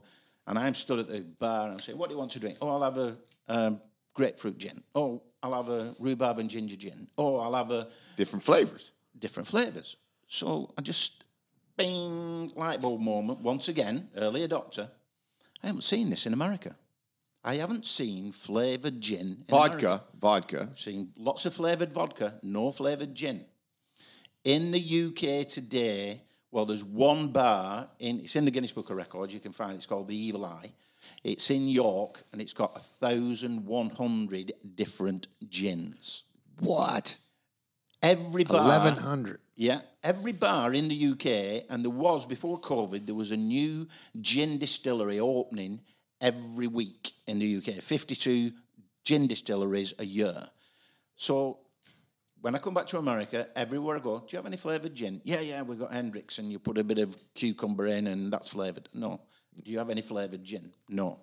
and 0.48 0.58
I'm 0.58 0.74
stood 0.74 0.98
at 0.98 1.08
the 1.08 1.20
bar 1.38 1.68
and 1.68 1.76
I 1.76 1.80
say, 1.80 1.92
what 1.94 2.08
do 2.08 2.14
you 2.14 2.18
want 2.18 2.32
to 2.32 2.40
drink? 2.40 2.56
Oh, 2.60 2.70
I'll 2.70 2.82
have 2.82 2.98
a 2.98 3.16
um, 3.48 3.80
grapefruit 4.14 4.58
gin. 4.58 4.82
Oh, 4.94 5.22
I'll 5.42 5.54
have 5.54 5.68
a 5.68 5.94
rhubarb 6.00 6.38
and 6.40 6.50
ginger 6.50 6.74
gin. 6.76 7.06
Oh, 7.16 7.36
I'll 7.36 7.54
have 7.54 7.70
a 7.70 7.86
Different 8.16 8.42
flavors. 8.42 8.92
different 9.16 9.46
flavours. 9.46 9.96
So 10.26 10.72
I 10.76 10.82
just, 10.82 11.22
bing, 11.76 12.50
light 12.56 12.80
bulb 12.80 13.00
moment. 13.00 13.40
Once 13.40 13.68
again, 13.68 14.08
early 14.16 14.46
adopter. 14.46 14.90
I 15.62 15.66
haven't 15.68 15.82
seen 15.82 16.10
this 16.10 16.26
in 16.26 16.32
America. 16.32 16.76
I 17.44 17.54
haven't 17.56 17.86
seen 17.86 18.32
flavoured 18.32 19.00
gin. 19.00 19.18
In 19.20 19.44
Vodka, 19.48 19.86
America. 19.86 20.04
vodka. 20.20 20.68
I've 20.72 20.78
seen 20.80 21.12
lots 21.16 21.46
of 21.46 21.54
flavoured 21.54 21.92
vodka, 21.92 22.38
no 22.42 22.70
flavoured 22.72 23.14
gin. 23.14 23.44
In 24.44 24.70
the 24.72 24.78
UK 24.80 25.46
today, 25.46 26.22
well, 26.50 26.64
there's 26.64 26.84
one 26.84 27.28
bar 27.28 27.88
in 27.98 28.20
it's 28.20 28.36
in 28.36 28.44
the 28.44 28.50
Guinness 28.50 28.72
Book 28.72 28.90
of 28.90 28.96
Records. 28.96 29.34
You 29.34 29.40
can 29.40 29.52
find 29.52 29.72
it. 29.72 29.76
It's 29.76 29.86
called 29.86 30.08
the 30.08 30.16
Evil 30.16 30.44
Eye. 30.44 30.72
It's 31.24 31.50
in 31.50 31.66
York, 31.66 32.22
and 32.32 32.40
it's 32.40 32.52
got 32.54 32.80
thousand 33.00 33.66
one 33.66 33.90
hundred 33.90 34.52
different 34.74 35.28
gins. 35.48 36.24
What? 36.60 37.16
Every 38.02 38.44
bar, 38.44 38.64
Eleven 38.64 38.94
hundred. 38.94 39.40
yeah, 39.56 39.80
every 40.04 40.32
bar 40.32 40.72
in 40.72 40.88
the 40.88 41.06
UK, 41.12 41.64
and 41.70 41.84
there 41.84 41.90
was 41.90 42.26
before 42.26 42.60
COVID, 42.60 43.06
there 43.06 43.14
was 43.14 43.32
a 43.32 43.36
new 43.36 43.86
gin 44.20 44.58
distillery 44.58 45.18
opening 45.18 45.80
every 46.20 46.66
week 46.68 47.12
in 47.26 47.38
the 47.40 47.56
UK. 47.56 47.74
52 47.82 48.52
gin 49.04 49.26
distilleries 49.26 49.94
a 49.98 50.04
year. 50.04 50.44
So 51.16 51.58
when 52.40 52.54
I 52.54 52.58
come 52.58 52.74
back 52.74 52.86
to 52.88 52.98
America, 52.98 53.48
everywhere 53.56 53.96
I 53.96 54.00
go, 54.00 54.18
do 54.20 54.26
you 54.30 54.36
have 54.38 54.46
any 54.46 54.56
flavoured 54.56 54.94
gin? 54.94 55.20
Yeah, 55.24 55.40
yeah, 55.40 55.62
we've 55.62 55.78
got 55.78 55.92
Hendrick's, 55.92 56.38
and 56.38 56.50
you 56.52 56.58
put 56.58 56.78
a 56.78 56.84
bit 56.84 56.98
of 56.98 57.16
cucumber 57.34 57.86
in, 57.86 58.06
and 58.06 58.32
that's 58.32 58.50
flavoured. 58.50 58.88
No. 58.94 59.20
Do 59.64 59.70
you 59.70 59.78
have 59.78 59.90
any 59.90 60.02
flavoured 60.02 60.44
gin? 60.44 60.72
No. 60.88 61.18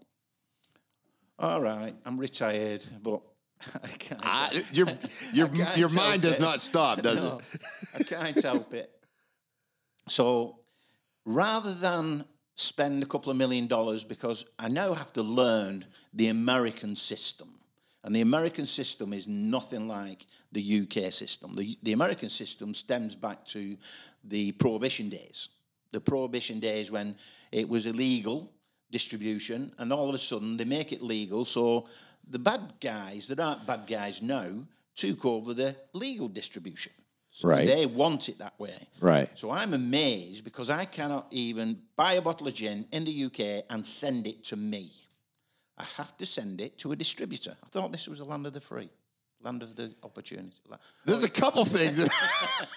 All 1.40 1.62
right, 1.62 1.94
I'm 2.06 2.18
retired, 2.18 2.84
but 3.02 3.22
I 3.84 3.88
can't. 3.88 4.22
Ah, 4.24 4.50
I, 4.54 4.62
your 4.72 4.88
your 5.34 5.48
can't 5.50 5.78
your 5.78 5.90
mind 5.94 6.22
does 6.22 6.40
it. 6.40 6.42
not 6.42 6.60
stop, 6.62 7.02
does 7.02 7.24
No, 7.24 7.38
it? 7.38 7.62
I 8.00 8.04
can't 8.04 8.42
help 8.42 8.74
it. 8.74 8.90
So 10.08 10.60
rather 11.26 11.74
than 11.74 12.26
spend 12.56 13.04
a 13.04 13.06
couple 13.06 13.32
of 13.32 13.38
million 13.38 13.68
dollars, 13.68 14.04
because 14.04 14.46
I 14.58 14.70
now 14.70 14.94
have 14.94 15.12
to 15.14 15.22
learn 15.24 15.86
the 16.14 16.28
American 16.30 16.96
system. 16.96 17.50
And 18.06 18.16
the 18.16 18.22
American 18.22 18.68
system 18.68 19.14
is 19.14 19.28
nothing 19.28 19.88
like 19.88 20.28
the 20.52 20.82
UK 20.82 21.12
system. 21.12 21.56
The, 21.56 21.76
the 21.82 21.94
American 21.94 22.30
system 22.30 22.76
stems 22.76 23.16
back 23.16 23.44
to 23.48 23.76
the 24.24 24.52
Prohibition 24.54 25.10
days. 25.10 25.50
The 25.92 26.00
Prohibition 26.00 26.60
days 26.60 26.92
when 26.92 27.16
it 27.52 27.68
was 27.68 27.88
illegal 27.88 28.54
distribution, 28.92 29.74
and 29.80 29.92
all 29.92 30.08
of 30.08 30.14
a 30.14 30.20
sudden 30.20 30.56
they 30.56 30.66
make 30.66 30.94
it 30.94 31.02
legal. 31.02 31.46
So 31.46 31.88
the 32.30 32.38
bad 32.38 32.62
guys 32.80 33.26
that 33.28 33.40
aren't 33.40 33.66
bad 33.66 33.88
guys 33.88 34.22
now 34.22 34.50
took 34.96 35.26
over 35.26 35.56
the 35.56 35.76
legal 35.94 36.28
distribution. 36.28 36.94
So 37.32 37.50
Right. 37.50 37.66
They 37.66 37.88
want 37.88 38.30
it 38.30 38.38
that 38.38 38.58
way. 38.60 38.88
Right. 39.02 39.36
So 39.36 39.50
I'm 39.50 39.74
amazed 39.74 40.44
because 40.44 40.70
I 40.70 40.86
cannot 40.86 41.26
even 41.32 41.82
buy 41.96 42.14
a 42.14 42.22
bottle 42.22 42.48
of 42.48 42.54
gin 42.54 42.86
in 42.92 43.04
the 43.04 43.26
UK 43.26 43.66
and 43.70 43.84
send 43.84 44.28
it 44.28 44.44
to 44.46 44.56
me. 44.56 44.92
I 45.78 45.84
have 45.98 46.18
to 46.18 46.26
send 46.26 46.62
it 46.62 46.78
to 46.80 46.92
a 46.92 46.96
distributor. 46.96 47.56
I 47.64 47.68
thought 47.68 47.92
this 47.92 48.08
was 48.08 48.20
the 48.20 48.26
land 48.26 48.46
of 48.48 48.54
the 48.54 48.60
free, 48.60 48.90
land 49.42 49.62
of 49.62 49.76
the 49.76 49.94
opportunity. 50.04 50.54
There's 51.04 51.24
a 51.24 51.30
couple 51.30 51.66
things. 51.66 52.00
I 52.00 52.08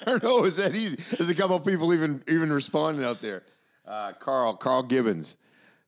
don't 0.04 0.22
know. 0.22 0.44
Is 0.44 0.56
that 0.56 0.74
easy? 0.74 0.96
There's 1.16 1.30
a 1.30 1.34
couple 1.34 1.58
people 1.60 1.94
even 1.94 2.22
even 2.28 2.52
responding 2.52 3.04
out 3.04 3.20
there. 3.20 3.42
Uh, 3.86 4.12
Carl 4.12 4.56
Carl 4.56 4.82
Gibbons, 4.82 5.36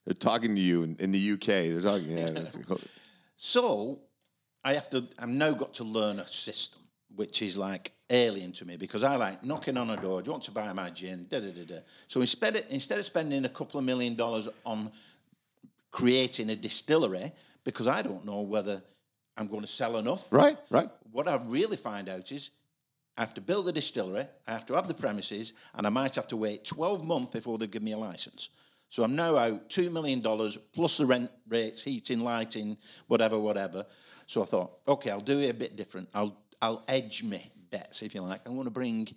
they're 0.05 0.15
talking 0.15 0.55
to 0.55 0.61
you 0.61 0.85
in, 0.85 0.97
in 1.01 1.13
the 1.13 1.33
UK. 1.33 1.47
They're 1.47 1.81
talking. 1.81 2.17
Yeah, 2.17 2.77
So 3.37 3.99
I 4.63 4.75
have 4.75 4.89
to. 4.91 5.05
I've 5.19 5.29
now 5.29 5.53
got 5.53 5.75
to 5.75 5.85
learn 5.85 6.21
a 6.21 6.27
system 6.27 6.81
which 7.17 7.43
is 7.43 7.59
like 7.59 7.93
alien 8.09 8.53
to 8.53 8.65
me 8.65 8.77
because 8.77 9.03
I 9.03 9.17
like 9.17 9.45
knocking 9.45 9.77
on 9.77 9.91
a 9.91 9.97
door. 9.97 10.23
Do 10.23 10.29
you 10.29 10.33
want 10.33 10.45
to 10.45 10.51
buy 10.51 10.73
my 10.73 10.91
gin? 10.91 11.27
Da, 11.29 11.41
da, 11.41 11.51
da, 11.51 11.65
da. 11.65 11.81
So 12.07 12.21
instead 12.21 12.57
of, 12.57 12.67
instead 12.71 12.99
of 12.99 13.05
spending 13.05 13.45
a 13.45 13.49
couple 13.49 13.79
of 13.79 13.85
million 13.85 14.15
dollars 14.15 14.49
on 14.65 14.91
creating 15.91 16.51
a 16.51 16.57
distillery, 16.57 17.33
because 17.65 17.87
I 17.87 18.03
don't 18.03 18.25
know 18.25 18.41
whether 18.41 18.83
I'm 19.37 19.47
going 19.47 19.63
to 19.63 19.67
sell 19.67 19.97
enough. 19.99 20.27
right, 20.31 20.57
right. 20.71 20.89
What 21.13 21.27
I 21.27 21.41
really 21.47 21.77
find 21.77 22.09
out 22.09 22.31
is 22.31 22.51
I 23.17 23.23
have 23.23 23.35
to 23.35 23.41
build 23.41 23.67
the 23.67 23.73
distillery, 23.73 24.27
I 24.47 24.53
have 24.53 24.67
to 24.67 24.75
have 24.75 24.89
the 24.89 24.95
premises, 24.95 25.53
and 25.75 25.87
I 25.87 25.91
might 25.91 26.15
have 26.15 26.29
to 26.29 26.37
wait 26.37 26.65
12 26.65 27.05
months 27.05 27.33
before 27.33 27.59
they 27.59 27.67
give 27.67 27.83
me 27.83 27.93
a 27.93 27.99
license. 27.99 28.51
So 28.91 29.05
I'm 29.05 29.15
now 29.15 29.37
out 29.37 29.69
$2 29.69 29.91
million 29.91 30.21
plus 30.73 30.97
the 30.97 31.07
rent 31.07 31.31
rates, 31.49 31.83
heating, 31.83 32.21
lighting, 32.21 32.77
whatever, 33.07 33.39
whatever. 33.39 33.87
So 34.27 34.43
I 34.43 34.47
thought, 34.47 34.73
okay, 34.87 35.11
I'll 35.11 35.21
do 35.21 35.39
it 35.39 35.51
a 35.51 35.55
bit 35.55 35.77
different. 35.77 36.09
I'll, 36.13 36.37
I'll 36.61 36.85
edge 36.89 37.23
me 37.23 37.45
bets, 37.71 38.03
if 38.03 38.15
you 38.15 38.21
like. 38.21 38.41
I'm 38.47 38.55
going 38.55 38.65
to 38.65 38.71
bring 38.71 39.09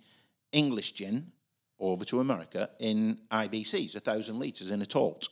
English 0.52 0.92
gin 0.92 1.32
over 1.78 2.04
to 2.04 2.20
America 2.20 2.70
in 2.78 3.18
IBCs, 3.30 3.96
a 3.96 4.00
thousand 4.00 4.38
litres 4.38 4.70
in 4.70 4.80
a 4.80 4.86
tote. 4.86 5.28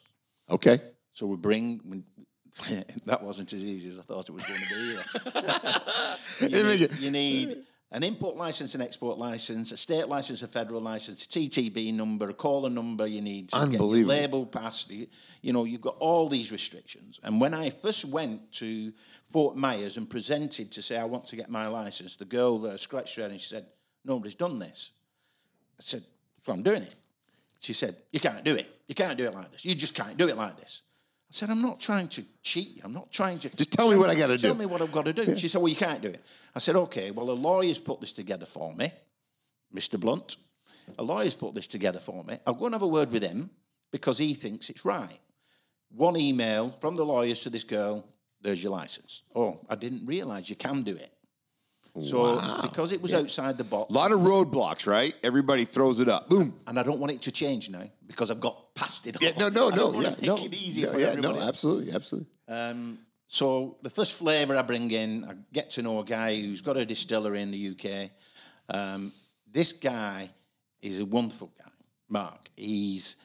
Okay. 0.50 0.78
So 1.14 1.26
we 1.26 1.37
bring. 1.37 1.81
We, 1.85 2.02
that 3.07 3.23
wasn't 3.23 3.52
as 3.52 3.62
easy 3.62 3.88
as 3.88 3.99
I 3.99 4.02
thought 4.02 4.28
it 4.28 4.33
was 4.33 4.47
going 4.47 4.61
to 4.61 4.75
be. 4.78 6.49
You, 6.49 6.64
need, 6.64 6.92
you 6.99 7.11
need 7.11 7.57
an 7.92 8.02
import 8.02 8.37
license, 8.37 8.75
an 8.75 8.83
export 8.83 9.16
license, 9.16 9.71
a 9.71 9.76
state 9.76 10.09
license, 10.09 10.42
a 10.42 10.49
federal 10.49 10.81
license, 10.81 11.25
a 11.25 11.28
TTB 11.28 11.95
number, 11.95 12.28
a 12.28 12.35
COLA 12.35 12.69
number. 12.69 13.07
You 13.07 13.21
need 13.21 13.50
to 13.50 13.69
get 13.69 13.81
your 13.81 14.04
label 14.04 14.45
passed. 14.45 14.90
You, 14.90 15.07
you 15.40 15.52
know, 15.52 15.64
you've 15.64 15.81
got 15.81 15.97
all 15.99 16.28
these 16.28 16.50
restrictions. 16.50 17.21
And 17.23 17.40
when 17.40 17.54
I 17.54 17.71
first 17.71 18.04
went 18.04 18.50
to 18.52 18.92
Fort 19.31 19.57
Myers 19.57 19.97
and 19.97 20.11
presented 20.11 20.73
to 20.73 20.83
say 20.83 20.99
I 20.99 21.04
want 21.04 21.25
to 21.28 21.37
get 21.37 21.49
my 21.49 21.69
license, 21.69 22.16
the 22.16 22.25
girl 22.25 22.59
there 22.59 22.76
scratched 22.76 23.16
her 23.16 23.23
head 23.23 23.31
and 23.31 23.40
she 23.40 23.47
said, 23.47 23.66
"Nobody's 24.04 24.35
done 24.35 24.59
this." 24.59 24.90
I 25.78 25.83
said, 25.83 26.02
"So 26.42 26.52
I'm 26.52 26.62
doing 26.62 26.83
it." 26.83 26.95
She 27.62 27.73
said, 27.73 27.97
You 28.12 28.21
can't 28.21 28.45
do 28.45 28.57
it. 28.57 28.69
You 28.88 28.95
can't 28.95 29.16
do 29.16 29.25
it 29.25 29.35
like 29.35 29.52
this. 29.52 29.64
You 29.64 29.75
just 29.75 29.95
can't 29.95 30.16
do 30.16 30.28
it 30.28 30.37
like 30.37 30.57
this. 30.59 30.83
I 31.32 31.34
said, 31.34 31.48
I'm 31.48 31.62
not 31.62 31.80
trying 31.80 32.08
to 32.08 32.24
cheat. 32.42 32.76
you. 32.76 32.82
I'm 32.84 32.92
not 32.92 33.10
trying 33.10 33.38
to. 33.38 33.48
Just 33.56 33.72
tell 33.72 33.90
me 33.90 33.96
what 33.96 34.10
I 34.10 34.14
got 34.14 34.26
to 34.26 34.36
do. 34.36 34.48
Tell 34.48 34.54
me 34.54 34.66
what 34.66 34.82
I've 34.82 34.92
got 34.92 35.06
to 35.06 35.14
do. 35.14 35.38
She 35.38 35.48
said, 35.48 35.62
Well, 35.62 35.70
you 35.70 35.76
can't 35.76 36.02
do 36.02 36.08
it. 36.08 36.22
I 36.54 36.58
said, 36.58 36.76
Okay, 36.76 37.10
well, 37.10 37.30
a 37.30 37.32
lawyer's 37.32 37.78
put 37.78 38.02
this 38.02 38.12
together 38.12 38.44
for 38.44 38.74
me, 38.74 38.90
Mr. 39.74 39.98
Blunt. 39.98 40.36
A 40.98 41.02
lawyer's 41.02 41.34
put 41.34 41.54
this 41.54 41.66
together 41.66 42.00
for 42.00 42.22
me. 42.24 42.36
I'll 42.46 42.52
go 42.52 42.66
and 42.66 42.74
have 42.74 42.82
a 42.82 42.86
word 42.86 43.10
with 43.10 43.22
him 43.22 43.48
because 43.90 44.18
he 44.18 44.34
thinks 44.34 44.68
it's 44.68 44.84
right. 44.84 45.18
One 45.90 46.18
email 46.18 46.68
from 46.68 46.96
the 46.96 47.04
lawyers 47.04 47.40
to 47.40 47.50
this 47.50 47.64
girl, 47.64 48.06
there's 48.42 48.62
your 48.62 48.72
license. 48.72 49.22
Oh, 49.34 49.58
I 49.70 49.76
didn't 49.76 50.04
realize 50.04 50.50
you 50.50 50.56
can 50.56 50.82
do 50.82 50.94
it. 50.96 51.12
So, 52.00 52.40
because 52.62 52.90
it 52.90 53.02
was 53.02 53.12
outside 53.12 53.58
the 53.58 53.64
box, 53.64 53.92
A 53.92 53.96
lot 53.96 54.12
of 54.12 54.20
roadblocks, 54.20 54.87
right? 54.87 55.14
Everybody 55.22 55.66
throws 55.66 56.00
it 56.00 56.08
up. 56.08 56.28
Boom. 56.28 56.54
and 56.66 56.78
I 56.78 56.82
don't 56.82 56.99
want 56.99 57.12
it 57.12 57.20
to 57.22 57.30
change 57.32 57.68
now 57.68 57.82
because 58.06 58.30
I've 58.30 58.40
got 58.40 58.75
past 58.75 59.06
it. 59.06 59.18
Yeah, 59.20 59.32
no, 59.38 59.49
no, 59.50 59.68
I 59.72 59.76
no. 59.76 60.00
Yeah, 60.00 60.14
no. 60.22 60.37
it 60.37 60.54
easy 60.54 60.82
yeah, 60.82 60.92
for 60.92 60.99
yeah, 60.99 61.06
everybody. 61.08 61.38
no, 61.38 61.46
absolutely, 61.46 61.92
absolutely. 61.92 62.28
So 63.32 63.78
the 63.80 63.88
first 63.88 64.12
flavour 64.12 64.58
I 64.58 64.62
bring 64.62 64.90
in, 64.90 65.25
I 65.25 65.32
get 65.54 65.70
to 65.70 65.82
know 65.82 66.00
a 66.00 66.04
guy 66.04 66.38
who's 66.38 66.61
got 66.61 66.76
a 66.76 66.84
distillery 66.84 67.40
in 67.40 67.50
the 67.50 67.70
UK. 67.70 68.11
Um, 68.68 69.11
this 69.50 69.72
guy 69.72 70.28
is 70.82 71.00
a 71.00 71.06
wonderful 71.06 71.50
guy, 71.58 71.70
Mark. 72.11 72.50
He's 72.54 73.16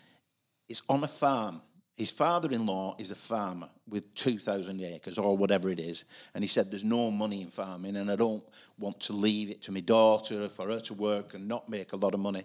he's 0.65 0.81
on 0.87 1.03
a 1.03 1.07
farm. 1.07 1.61
His 1.97 2.11
father-in-law 2.11 2.97
is 2.99 3.09
a 3.09 3.15
farmer 3.15 3.69
with 3.89 4.13
2,000 4.13 4.81
acres 4.81 5.17
or 5.17 5.35
whatever 5.35 5.69
it 5.69 5.79
is. 5.79 6.05
And 6.35 6.43
he 6.43 6.47
said, 6.47 6.69
there's 6.69 6.83
no 6.85 7.09
money 7.09 7.41
in 7.41 7.47
farming 7.47 7.95
and 7.95 8.11
I 8.11 8.15
don't 8.15 8.43
want 8.77 8.99
to 9.01 9.13
leave 9.13 9.49
it 9.49 9.63
to 9.63 9.71
my 9.71 9.79
daughter 9.79 10.47
for 10.47 10.67
her 10.67 10.79
to 10.81 10.93
work 10.93 11.33
and 11.33 11.47
not 11.47 11.69
make 11.69 11.93
a 11.93 11.95
lot 11.95 12.13
of 12.13 12.19
money. 12.19 12.43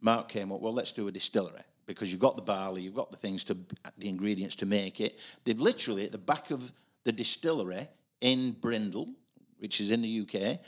Mark 0.00 0.28
came 0.28 0.52
up, 0.52 0.60
well, 0.60 0.72
let's 0.72 0.92
do 0.92 1.06
a 1.06 1.12
distillery 1.12 1.60
because 1.84 2.10
you've 2.10 2.20
got 2.20 2.36
the 2.36 2.42
barley, 2.42 2.80
you've 2.80 2.94
got 2.94 3.10
the 3.10 3.16
things 3.18 3.44
to, 3.44 3.56
the 3.98 4.08
ingredients 4.08 4.56
to 4.56 4.66
make 4.66 5.02
it. 5.02 5.20
They've 5.44 5.60
literally 5.60 6.06
at 6.06 6.12
the 6.12 6.18
back 6.18 6.50
of 6.50 6.72
the 7.04 7.12
distillery 7.12 7.86
in 8.22 8.52
Brindle, 8.52 9.10
which 9.58 9.82
is 9.82 9.90
in 9.90 10.00
the 10.00 10.20
UK, 10.20 10.58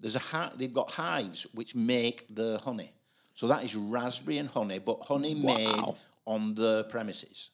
there's 0.00 0.16
a 0.16 0.52
they've 0.56 0.72
got 0.72 0.90
hives 0.90 1.46
which 1.54 1.74
make 1.74 2.26
the 2.34 2.58
honey. 2.58 2.92
So 3.34 3.46
that 3.48 3.64
is 3.64 3.74
raspberry 3.74 4.38
and 4.38 4.48
honey, 4.48 4.78
but 4.78 5.00
honey 5.00 5.34
made 5.34 5.94
on 6.28 6.54
the 6.54 6.84
premises. 6.90 7.50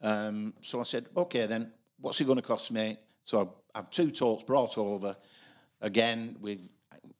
Um, 0.00 0.54
so 0.60 0.80
I 0.80 0.84
said, 0.84 1.06
okay, 1.16 1.46
then 1.46 1.72
what's 2.00 2.20
it 2.20 2.24
going 2.24 2.36
to 2.36 2.42
cost 2.42 2.70
me? 2.70 2.96
So 3.24 3.52
I 3.74 3.78
have 3.80 3.90
two 3.90 4.10
totes 4.12 4.44
brought 4.44 4.78
over. 4.78 5.16
Again, 5.80 6.36
we 6.40 6.60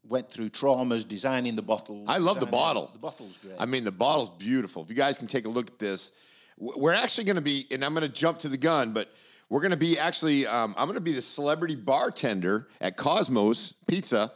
went 0.05 0.31
through 0.31 0.51
traumas, 0.51 1.07
designing 1.07 1.57
the 1.57 1.63
bottle. 1.63 2.05
I 2.07 2.19
love 2.19 2.39
the 2.39 2.47
bottle. 2.47 2.89
The 2.93 3.01
bottle's 3.01 3.37
great. 3.39 3.57
I 3.59 3.67
mean, 3.67 3.83
the 3.83 3.93
bottle's 3.93 4.31
beautiful. 4.31 4.85
If 4.85 4.91
you 4.91 4.95
guys 4.95 5.17
can 5.17 5.27
take 5.27 5.45
a 5.45 5.49
look 5.49 5.67
at 5.69 5.79
this, 5.81 6.13
we're 6.57 6.95
actually 6.95 7.25
going 7.25 7.37
to 7.37 7.43
be, 7.43 7.67
and 7.73 7.85
I'm 7.85 7.93
going 7.93 8.07
to 8.07 8.13
jump 8.13 8.39
to 8.41 8.49
the 8.49 8.57
gun, 8.57 8.93
but 8.93 9.13
we're 9.49 9.61
going 9.61 9.73
to 9.73 9.79
be 9.79 9.99
actually, 9.99 10.47
um, 10.47 10.75
I'm 10.79 10.87
going 10.87 10.99
to 10.99 11.03
be 11.03 11.13
the 11.13 11.21
celebrity 11.21 11.75
bartender 11.75 12.69
at 12.81 12.97
Cosmos 12.97 13.75
Pizza, 13.89 14.33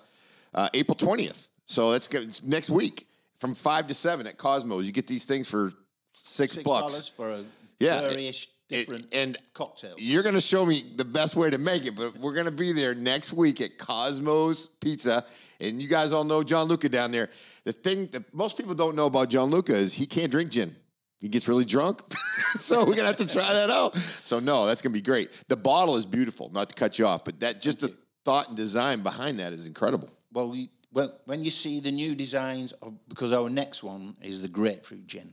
uh, 0.53 0.69
April 0.75 0.97
20th. 0.97 1.47
So 1.67 1.93
that's 1.93 2.43
next 2.43 2.71
week 2.71 3.07
from 3.39 3.55
five 3.55 3.87
to 3.89 3.95
seven 3.95 4.27
at 4.27 4.37
Cosmos. 4.39 4.85
You 4.87 4.93
get 4.93 5.07
these 5.07 5.25
things 5.25 5.49
for 5.49 5.73
six, 6.13 6.55
Six 6.55 6.63
bucks. 6.65 7.09
for 7.09 7.31
a 7.31 7.41
Yeah, 7.79 8.01
various 8.09 8.45
it- 8.45 8.49
different 8.69 9.07
and 9.13 9.37
cocktails. 9.55 10.01
You're 10.01 10.23
going 10.23 10.35
to 10.35 10.41
show 10.41 10.67
me 10.67 10.83
the 10.97 11.05
best 11.05 11.37
way 11.37 11.51
to 11.51 11.59
make 11.59 11.87
it, 11.87 11.95
but 11.95 12.17
we're 12.19 12.35
going 12.35 12.47
to 12.47 12.53
be 12.53 12.73
there 12.73 12.95
next 12.95 13.33
week 13.33 13.61
at 13.61 13.79
Cosmos 13.79 14.67
Pizza. 14.81 15.25
And 15.61 15.81
you 15.81 15.89
guys 15.89 16.13
all 16.13 16.25
know 16.25 16.43
John 16.43 16.67
Luca 16.67 16.89
down 16.89 17.13
there. 17.13 17.29
The 17.65 17.73
thing 17.73 18.07
that 18.09 18.33
most 18.35 18.57
people 18.59 18.75
don't 18.75 18.97
know 18.97 19.07
about 19.07 19.29
John 19.31 19.51
Luca 19.51 19.75
is 19.75 19.93
he 19.95 20.07
can't 20.07 20.31
drink 20.31 20.51
gin. 20.51 20.75
He 21.19 21.29
gets 21.29 21.49
really 21.49 21.65
drunk. 21.65 22.03
so 22.55 22.85
we're 22.85 22.95
to 22.97 23.05
have 23.05 23.17
to 23.17 23.27
try 23.27 23.51
that 23.53 23.71
out. 23.71 23.97
So, 23.97 24.39
no, 24.39 24.67
that's 24.67 24.83
going 24.83 24.93
to 24.93 24.99
be 24.99 25.03
great. 25.03 25.43
The 25.49 25.57
bottle 25.57 25.97
is 25.97 26.05
beautiful, 26.05 26.51
not 26.53 26.69
to 26.69 26.75
cut 26.75 26.99
you 26.99 27.07
off, 27.07 27.25
but 27.25 27.41
that 27.41 27.61
just 27.61 27.81
the 27.81 27.97
thought 28.25 28.49
and 28.49 28.57
design 28.57 29.01
behind 29.03 29.39
that 29.39 29.53
is 29.55 29.67
incredible. 29.67 30.11
Well, 30.33 30.55
you, 30.55 30.69
well, 30.93 31.13
when 31.27 31.45
you 31.45 31.51
see 31.51 31.81
the 31.81 31.91
new 31.91 32.15
designs, 32.15 32.73
of, 32.83 32.95
because 33.09 33.33
our 33.33 33.51
next 33.51 33.83
one 33.83 34.17
is 34.23 34.41
the 34.43 34.49
grapefruit 34.49 35.07
gin. 35.07 35.33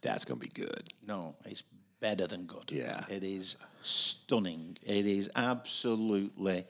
That's 0.00 0.24
going 0.24 0.40
to 0.40 0.46
be 0.46 0.52
good. 0.52 0.82
No, 1.06 1.34
it's 1.44 1.62
better 2.00 2.26
than 2.26 2.46
good. 2.46 2.70
Yeah. 2.70 3.00
It 3.08 3.24
is 3.24 3.56
stunning. 3.82 4.76
It 4.82 5.06
is 5.06 5.28
absolutely. 5.34 6.64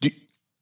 Do, 0.00 0.10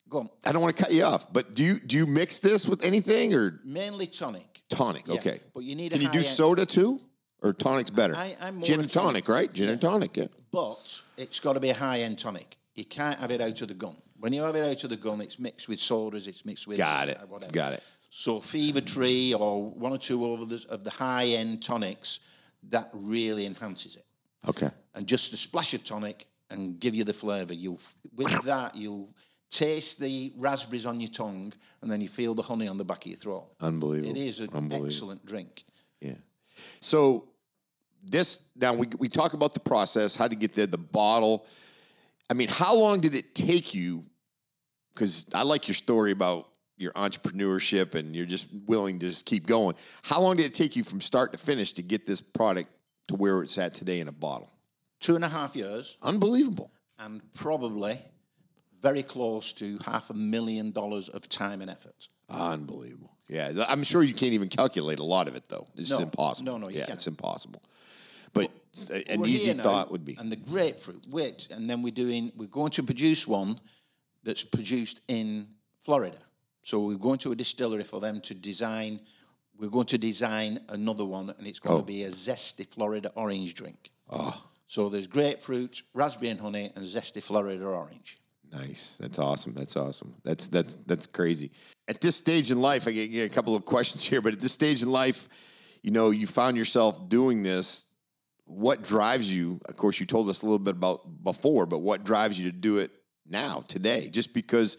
Go 0.08 0.18
on. 0.20 0.28
I 0.44 0.52
don't 0.52 0.60
want 0.60 0.76
to 0.76 0.82
cut 0.82 0.92
you 0.92 1.04
off, 1.04 1.32
but 1.32 1.54
do 1.54 1.64
you 1.64 1.78
do 1.80 1.96
you 1.96 2.06
mix 2.06 2.38
this 2.40 2.66
with 2.68 2.84
anything 2.84 3.32
or 3.34 3.58
Mainly 3.64 4.06
tonic. 4.06 4.60
tonic? 4.68 5.04
Yeah, 5.06 5.14
Okay, 5.14 5.38
but 5.54 5.62
you 5.64 5.74
need 5.74 5.92
a 5.92 5.94
Can 5.94 6.02
you 6.02 6.10
do 6.10 6.22
soda 6.22 6.66
too, 6.66 7.00
or 7.42 7.52
tonic's 7.54 7.88
better? 7.90 8.14
I- 8.14 8.50
more 8.50 8.62
Gin 8.62 8.80
and 8.80 8.90
tonic. 8.90 9.24
tonic, 9.24 9.28
right? 9.28 9.52
Gin 9.52 9.70
and 9.70 9.80
tonic. 9.80 10.16
Yeah. 10.16 10.26
But 10.50 11.00
it's 11.16 11.40
got 11.40 11.54
to 11.54 11.60
be 11.60 11.70
a 11.70 11.74
high 11.74 12.00
end 12.00 12.18
tonic. 12.18 12.58
You 12.74 12.84
can't 12.84 13.18
have 13.20 13.30
it 13.30 13.40
out 13.40 13.62
of 13.62 13.68
the 13.68 13.74
gun. 13.74 13.96
When 14.22 14.32
you 14.32 14.42
have 14.42 14.54
it 14.54 14.62
out 14.62 14.84
of 14.84 14.90
the 14.90 14.96
gun, 14.96 15.20
it's 15.20 15.40
mixed 15.40 15.68
with 15.68 15.80
sodas, 15.80 16.28
it's 16.28 16.44
mixed 16.44 16.68
with 16.68 16.78
Got 16.78 17.08
it. 17.08 17.18
uh, 17.20 17.26
whatever. 17.26 17.50
Got 17.50 17.72
it. 17.72 17.82
So 18.08 18.38
Fever 18.38 18.80
Tree 18.80 19.34
or 19.34 19.64
one 19.64 19.90
or 19.90 19.98
two 19.98 20.32
others 20.32 20.64
of 20.66 20.84
the 20.84 20.90
high 20.90 21.24
end 21.24 21.60
tonics, 21.60 22.20
that 22.70 22.88
really 22.92 23.46
enhances 23.46 23.96
it. 23.96 24.04
Okay. 24.48 24.68
And 24.94 25.08
just 25.08 25.32
a 25.32 25.36
splash 25.36 25.74
of 25.74 25.82
tonic 25.82 26.28
and 26.50 26.78
give 26.78 26.94
you 26.94 27.02
the 27.02 27.12
flavour. 27.12 27.52
You 27.52 27.78
with 28.14 28.30
that 28.44 28.76
you'll 28.76 29.08
taste 29.50 29.98
the 29.98 30.32
raspberries 30.36 30.86
on 30.86 31.00
your 31.00 31.10
tongue 31.10 31.52
and 31.80 31.90
then 31.90 32.00
you 32.00 32.06
feel 32.06 32.32
the 32.34 32.42
honey 32.42 32.68
on 32.68 32.76
the 32.76 32.84
back 32.84 32.98
of 32.98 33.06
your 33.06 33.16
throat. 33.16 33.48
Unbelievable. 33.60 34.16
It 34.16 34.16
is 34.16 34.38
an 34.38 34.72
excellent 34.72 35.26
drink. 35.26 35.64
Yeah. 36.00 36.14
So 36.78 37.26
this 38.04 38.50
now 38.54 38.72
we 38.72 38.86
we 39.00 39.08
talk 39.08 39.34
about 39.34 39.52
the 39.52 39.58
process, 39.58 40.14
how 40.14 40.28
to 40.28 40.36
get 40.36 40.54
there, 40.54 40.66
the 40.68 40.78
bottle. 40.78 41.44
I 42.30 42.34
mean, 42.34 42.48
how 42.48 42.76
long 42.76 43.00
did 43.00 43.16
it 43.16 43.34
take 43.34 43.74
you? 43.74 44.04
Because 44.94 45.26
I 45.34 45.42
like 45.42 45.68
your 45.68 45.74
story 45.74 46.10
about 46.12 46.48
your 46.76 46.92
entrepreneurship 46.92 47.94
and 47.94 48.14
you're 48.14 48.26
just 48.26 48.48
willing 48.66 48.98
to 48.98 49.06
just 49.06 49.24
keep 49.26 49.46
going. 49.46 49.74
How 50.02 50.20
long 50.20 50.36
did 50.36 50.46
it 50.46 50.54
take 50.54 50.74
you 50.76 50.84
from 50.84 51.00
start 51.00 51.32
to 51.32 51.38
finish 51.38 51.72
to 51.74 51.82
get 51.82 52.06
this 52.06 52.20
product 52.20 52.68
to 53.08 53.16
where 53.16 53.42
it's 53.42 53.56
at 53.58 53.74
today 53.74 54.00
in 54.00 54.08
a 54.08 54.12
bottle? 54.12 54.50
Two 55.00 55.14
and 55.16 55.24
a 55.24 55.28
half 55.28 55.56
years 55.56 55.96
Unbelievable. 56.02 56.70
and 56.98 57.20
probably 57.34 58.00
very 58.80 59.02
close 59.02 59.52
to 59.54 59.78
half 59.86 60.10
a 60.10 60.14
million 60.14 60.72
dollars 60.72 61.08
of 61.08 61.28
time 61.28 61.60
and 61.60 61.70
effort. 61.70 62.08
Unbelievable. 62.28 63.16
Yeah, 63.28 63.64
I'm 63.68 63.84
sure 63.84 64.02
you 64.02 64.12
can't 64.14 64.32
even 64.32 64.48
calculate 64.48 64.98
a 64.98 65.04
lot 65.04 65.28
of 65.28 65.36
it 65.36 65.48
though. 65.48 65.66
It's 65.76 65.90
No, 65.90 66.00
impossible. 66.00 66.52
no, 66.52 66.58
no, 66.58 66.68
you 66.68 66.78
yeah, 66.78 66.86
can't. 66.86 66.96
it's 66.98 67.06
impossible. 67.06 67.62
But 68.34 68.50
an 68.90 69.24
easy 69.26 69.52
thought 69.52 69.90
would 69.90 70.04
be 70.04 70.16
And 70.18 70.32
the 70.32 70.36
grapefruit, 70.36 71.06
which, 71.10 71.48
and 71.50 71.68
then 71.68 71.82
we're 71.82 71.92
doing, 71.92 72.32
we're 72.36 72.46
going 72.48 72.70
to 72.72 72.82
produce 72.82 73.26
one 73.28 73.60
that's 74.24 74.44
produced 74.44 75.00
in 75.08 75.48
Florida. 75.80 76.18
So 76.62 76.80
we're 76.80 76.98
going 76.98 77.18
to 77.18 77.32
a 77.32 77.34
distillery 77.36 77.84
for 77.84 78.00
them 78.00 78.20
to 78.22 78.34
design. 78.34 79.00
We're 79.58 79.70
going 79.70 79.86
to 79.86 79.98
design 79.98 80.60
another 80.68 81.04
one, 81.04 81.34
and 81.36 81.46
it's 81.46 81.58
going 81.58 81.76
Oh. 81.76 81.80
to 81.80 81.86
be 81.86 82.04
a 82.04 82.08
zesty 82.10 82.66
Florida 82.66 83.10
orange 83.14 83.54
drink. 83.54 83.90
Oh. 84.10 84.42
So 84.68 84.88
there's 84.88 85.06
grapefruit, 85.06 85.82
raspberry 85.92 86.30
and 86.30 86.40
honey, 86.40 86.70
and 86.74 86.84
zesty 86.86 87.22
Florida 87.22 87.64
orange. 87.66 88.18
Nice. 88.52 88.96
That's 89.00 89.18
awesome. 89.18 89.54
That's 89.54 89.76
awesome. 89.76 90.14
That's 90.24 90.46
that's 90.48 90.76
that's 90.86 91.06
crazy. 91.06 91.50
At 91.88 92.00
this 92.00 92.16
stage 92.16 92.50
in 92.50 92.60
life, 92.60 92.86
I 92.86 92.92
get, 92.92 93.08
get 93.10 93.30
a 93.30 93.34
couple 93.34 93.56
of 93.56 93.64
questions 93.64 94.04
here, 94.04 94.20
but 94.20 94.32
at 94.34 94.40
this 94.40 94.52
stage 94.52 94.82
in 94.82 94.90
life, 94.90 95.28
you 95.82 95.90
know, 95.90 96.10
you 96.10 96.26
found 96.26 96.56
yourself 96.56 97.08
doing 97.08 97.42
this. 97.42 97.86
What 98.44 98.82
drives 98.82 99.34
you? 99.34 99.58
Of 99.68 99.76
course, 99.76 99.98
you 100.00 100.06
told 100.06 100.28
us 100.28 100.42
a 100.42 100.46
little 100.46 100.58
bit 100.58 100.74
about 100.74 101.24
before, 101.24 101.66
but 101.66 101.78
what 101.78 102.04
drives 102.04 102.38
you 102.38 102.50
to 102.50 102.56
do 102.56 102.78
it 102.78 102.90
now, 103.26 103.64
today? 103.68 104.08
Just 104.10 104.32
because 104.32 104.78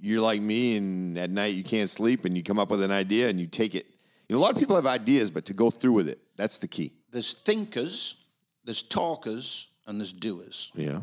you're 0.00 0.20
like 0.20 0.40
me 0.40 0.76
and 0.76 1.18
at 1.18 1.30
night 1.30 1.54
you 1.54 1.64
can't 1.64 1.88
sleep 1.88 2.24
and 2.24 2.36
you 2.36 2.42
come 2.42 2.58
up 2.58 2.70
with 2.70 2.82
an 2.82 2.90
idea 2.90 3.28
and 3.28 3.40
you 3.40 3.46
take 3.46 3.74
it. 3.74 3.86
You 4.28 4.36
know, 4.36 4.40
a 4.40 4.42
lot 4.42 4.52
of 4.52 4.58
people 4.58 4.76
have 4.76 4.86
ideas, 4.86 5.30
but 5.30 5.44
to 5.46 5.54
go 5.54 5.70
through 5.70 5.92
with 5.92 6.08
it, 6.08 6.20
that's 6.36 6.58
the 6.58 6.68
key. 6.68 6.92
There's 7.10 7.32
thinkers, 7.32 8.16
there's 8.64 8.82
talkers, 8.82 9.68
and 9.86 9.98
there's 9.98 10.12
doers. 10.12 10.70
Yeah. 10.74 11.00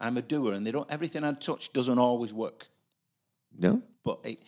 I'm 0.00 0.16
a 0.16 0.22
doer, 0.22 0.54
and 0.54 0.66
they 0.66 0.72
don't. 0.72 0.90
Everything 0.90 1.22
I 1.22 1.32
touch 1.34 1.72
doesn't 1.72 1.98
always 1.98 2.32
work. 2.32 2.68
No? 3.58 3.82
But 4.02 4.20
it, 4.24 4.38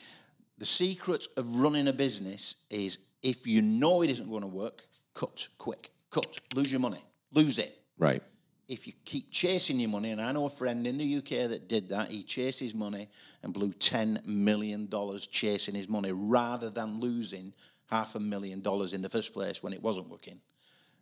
the 0.57 0.67
secret 0.67 1.27
of 1.37 1.61
running 1.61 1.89
a 1.89 1.93
business 1.93 2.57
is 2.71 2.99
if 3.23 3.47
you 3.47 3.63
know 3.63 4.03
it 4.03 4.11
isn't 4.11 4.29
going 4.29 4.43
to 4.43 4.49
work, 4.49 4.83
cut 5.15 5.49
quick, 5.59 5.91
cut, 6.11 6.39
lose 6.55 6.71
your 6.71 6.81
money, 6.81 7.01
lose 7.33 7.59
it. 7.59 7.79
Right. 7.99 8.23
If 8.69 8.87
you 8.87 8.93
keep 9.07 9.31
chasing 9.31 9.81
your 9.81 9.89
money, 9.89 10.11
and 10.11 10.21
I 10.21 10.31
know 10.33 10.45
a 10.45 10.51
friend 10.51 10.87
in 10.87 10.99
the 10.99 11.17
UK 11.17 11.49
that 11.49 11.69
did 11.69 11.89
that, 11.89 12.11
he 12.11 12.23
chased 12.23 12.61
his 12.61 12.75
money 12.75 13.09
and 13.43 13.55
blew 13.55 13.71
$10 13.71 14.27
million 14.27 14.89
chasing 15.31 15.75
his 15.75 15.89
money 15.89 16.13
rather 16.13 16.69
than 16.69 17.01
losing 17.01 17.55
half 17.91 18.15
a 18.15 18.21
million 18.21 18.61
dollars 18.61 18.93
in 18.93 19.01
the 19.01 19.09
first 19.09 19.33
place 19.33 19.63
when 19.63 19.73
it 19.73 19.83
wasn't 19.83 20.11
working. 20.11 20.39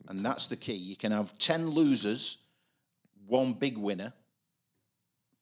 And 0.09 0.25
that's 0.25 0.47
the 0.47 0.57
key. 0.57 0.75
You 0.75 0.97
can 0.97 1.11
have 1.11 1.37
10 1.39 1.71
losers, 1.71 2.39
one 3.27 3.53
big 3.53 3.77
winner. 3.77 4.13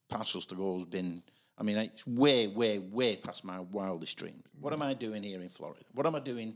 Parcels 0.08 0.46
to 0.46 0.54
go 0.54 0.74
has 0.74 0.86
been, 0.86 1.22
I 1.58 1.62
mean, 1.62 1.76
it's 1.76 2.06
way, 2.06 2.46
way, 2.46 2.78
way 2.78 3.16
past 3.16 3.44
my 3.44 3.60
wildest 3.60 4.16
dream. 4.16 4.42
What 4.58 4.72
am 4.72 4.80
I 4.80 4.94
doing 4.94 5.22
here 5.22 5.42
in 5.42 5.48
Florida? 5.50 5.80
What 5.92 6.06
am 6.06 6.14
I 6.14 6.20
doing 6.20 6.54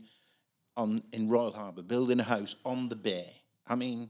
on 0.75 1.01
in 1.13 1.29
Royal 1.29 1.51
Harbour, 1.51 1.83
building 1.83 2.19
a 2.19 2.23
house 2.23 2.55
on 2.65 2.89
the 2.89 2.95
bay? 2.95 3.27
I 3.67 3.75
mean, 3.75 4.09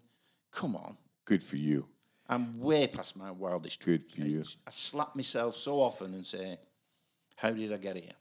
come 0.51 0.77
on. 0.77 0.97
Good 1.29 1.43
for 1.43 1.57
you. 1.57 1.87
I'm 2.27 2.59
way 2.59 2.87
past 2.87 3.15
my 3.15 3.29
wildest. 3.29 3.85
Good 3.85 4.03
for 4.03 4.21
you. 4.21 4.43
I 4.65 4.71
slap 4.71 5.15
myself 5.15 5.55
so 5.55 5.75
often 5.75 6.15
and 6.15 6.25
say, 6.25 6.57
how 7.35 7.51
did 7.51 7.71
I 7.71 7.77
get 7.77 7.97
here? 7.97 8.13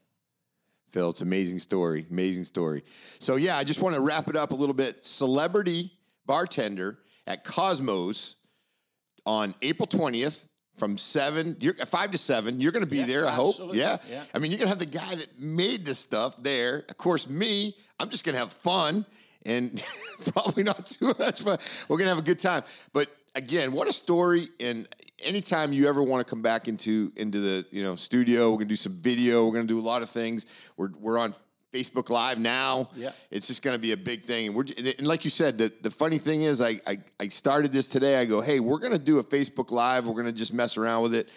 Phil, 0.91 1.09
it's 1.09 1.21
an 1.21 1.27
amazing 1.27 1.57
story. 1.57 2.05
Amazing 2.11 2.43
story. 2.43 2.83
So 3.17 3.35
yeah, 3.35 3.57
I 3.57 3.63
just 3.63 3.81
want 3.81 3.95
to 3.95 4.01
wrap 4.01 4.27
it 4.27 4.35
up 4.35 4.51
a 4.51 4.55
little 4.55 4.75
bit. 4.75 5.03
Celebrity 5.03 5.91
bartender 6.27 6.99
at 7.25 7.43
Cosmos 7.43 8.35
on 9.25 9.55
April 9.63 9.87
20th 9.87 10.47
from 10.77 10.95
seven, 10.95 11.57
you're 11.59 11.73
uh, 11.81 11.85
five 11.85 12.11
to 12.11 12.17
seven. 12.19 12.61
You're 12.61 12.71
going 12.71 12.85
to 12.85 12.89
be 12.89 12.97
Yeah, 12.99 13.05
there, 13.07 13.25
I 13.25 13.31
hope. 13.31 13.55
Yeah. 13.73 13.97
Yeah. 14.07 14.23
I 14.35 14.37
mean, 14.37 14.51
you're 14.51 14.59
going 14.59 14.71
to 14.71 14.77
have 14.77 14.79
the 14.79 14.85
guy 14.85 15.15
that 15.15 15.27
made 15.39 15.83
this 15.83 15.97
stuff 15.97 16.41
there. 16.43 16.83
Of 16.87 16.97
course, 16.97 17.27
me, 17.27 17.75
I'm 17.99 18.09
just 18.09 18.23
going 18.23 18.33
to 18.33 18.39
have 18.39 18.53
fun 18.53 19.03
and 19.49 19.83
probably 20.33 20.63
not 20.63 20.85
too 20.85 21.13
much, 21.19 21.43
but 21.43 21.85
we're 21.89 21.97
going 21.97 22.05
to 22.05 22.15
have 22.15 22.19
a 22.19 22.27
good 22.27 22.39
time. 22.39 22.63
But 22.93 23.07
again, 23.35 23.71
what 23.71 23.87
a 23.87 23.93
story. 23.93 24.49
And 24.59 24.87
anytime 25.25 25.73
you 25.73 25.87
ever 25.89 26.01
want 26.03 26.25
to 26.25 26.29
come 26.29 26.41
back 26.41 26.67
into 26.67 27.11
into 27.17 27.39
the 27.39 27.65
you 27.71 27.83
know 27.83 27.95
studio, 27.95 28.51
we're 28.51 28.57
gonna 28.57 28.69
do 28.69 28.75
some 28.75 28.93
video. 28.93 29.45
We're 29.45 29.53
gonna 29.53 29.67
do 29.67 29.79
a 29.79 29.81
lot 29.81 30.01
of 30.01 30.09
things. 30.09 30.45
We're 30.77 30.89
we're 30.99 31.17
on 31.19 31.33
Facebook 31.73 32.09
Live 32.09 32.39
now. 32.39 32.89
Yeah. 32.95 33.11
it's 33.29 33.47
just 33.47 33.61
gonna 33.61 33.77
be 33.77 33.91
a 33.91 33.97
big 33.97 34.25
thing. 34.25 34.47
And 34.47 34.55
we're 34.55 34.65
and 34.77 35.07
like 35.07 35.23
you 35.25 35.31
said, 35.31 35.57
the 35.57 35.71
the 35.81 35.91
funny 35.91 36.17
thing 36.17 36.41
is, 36.43 36.61
I 36.61 36.79
I, 36.87 36.97
I 37.19 37.27
started 37.29 37.71
this 37.71 37.87
today. 37.87 38.19
I 38.19 38.25
go, 38.25 38.41
hey, 38.41 38.59
we're 38.59 38.79
gonna 38.79 38.97
do 38.97 39.19
a 39.19 39.23
Facebook 39.23 39.71
Live. 39.71 40.05
We're 40.05 40.15
gonna 40.15 40.31
just 40.31 40.53
mess 40.53 40.77
around 40.77 41.03
with 41.03 41.13
it. 41.15 41.29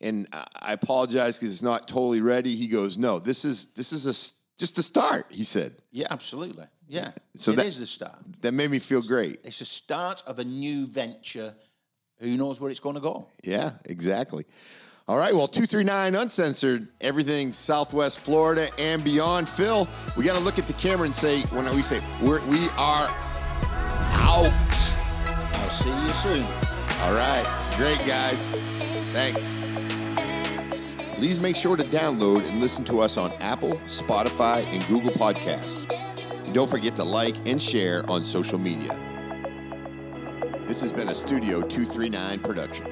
And 0.00 0.26
I- 0.32 0.46
I 0.64 0.72
apologize 0.72 1.38
because 1.38 1.50
it's 1.50 1.62
not 1.62 1.86
totally 1.88 2.20
ready. 2.20 2.54
He 2.56 2.66
goes, 2.68 2.96
no, 2.98 3.18
this 3.18 3.44
is 3.44 3.66
this 3.74 3.92
is 3.92 4.06
a 4.06 4.14
just 4.58 4.78
a 4.78 4.82
start. 4.82 5.26
He 5.30 5.42
said 5.42 5.74
Yeah, 5.90 6.06
absolutely. 6.10 6.66
Yeah. 6.88 7.12
So 7.36 7.52
it 7.52 7.60
is 7.60 7.74
that- 7.76 7.80
the 7.80 7.86
start. 7.86 8.18
that 8.42 8.52
made 8.52 8.70
me 8.70 8.78
feel 8.78 9.02
great. 9.02 9.40
It's 9.44 9.58
the 9.60 9.64
start 9.64 10.22
of 10.26 10.38
a 10.38 10.44
new 10.44 10.86
venture. 10.86 11.54
Who 12.18 12.36
knows 12.36 12.60
where 12.60 12.70
it's 12.70 12.80
going 12.80 12.94
to 12.94 13.00
go? 13.00 13.26
Yeah, 13.42 13.72
exactly. 13.86 14.44
All 15.08 15.16
right, 15.16 15.34
well, 15.34 15.48
239 15.48 16.14
Uncensored, 16.14 16.86
everything 17.00 17.50
Southwest 17.50 18.20
Florida 18.20 18.68
and 18.78 19.02
beyond. 19.02 19.48
Phil, 19.48 19.88
we 20.16 20.24
got 20.24 20.36
to 20.38 20.44
look 20.44 20.58
at 20.60 20.66
the 20.66 20.72
camera 20.74 21.06
and 21.06 21.14
say, 21.14 21.40
when 21.46 21.64
we 21.74 21.82
say, 21.82 21.98
we're, 22.22 22.40
we 22.48 22.66
are 22.78 23.08
out. 24.14 24.52
I'll 25.54 25.70
see 25.70 25.90
you 25.90 26.12
soon. 26.36 26.46
All 27.02 27.14
right, 27.14 27.74
great, 27.76 27.98
guys. 28.06 28.40
Thanks. 29.12 29.50
Please 31.22 31.38
make 31.38 31.54
sure 31.54 31.76
to 31.76 31.84
download 31.84 32.44
and 32.48 32.58
listen 32.58 32.82
to 32.82 32.98
us 32.98 33.16
on 33.16 33.30
Apple, 33.38 33.74
Spotify, 33.86 34.66
and 34.74 34.84
Google 34.88 35.12
Podcasts. 35.12 35.78
And 36.44 36.52
don't 36.52 36.68
forget 36.68 36.96
to 36.96 37.04
like 37.04 37.36
and 37.46 37.62
share 37.62 38.02
on 38.10 38.24
social 38.24 38.58
media. 38.58 38.90
This 40.66 40.80
has 40.80 40.92
been 40.92 41.06
a 41.10 41.14
Studio 41.14 41.60
239 41.60 42.40
production. 42.40 42.86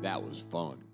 That 0.00 0.22
was 0.22 0.40
fun. 0.40 0.89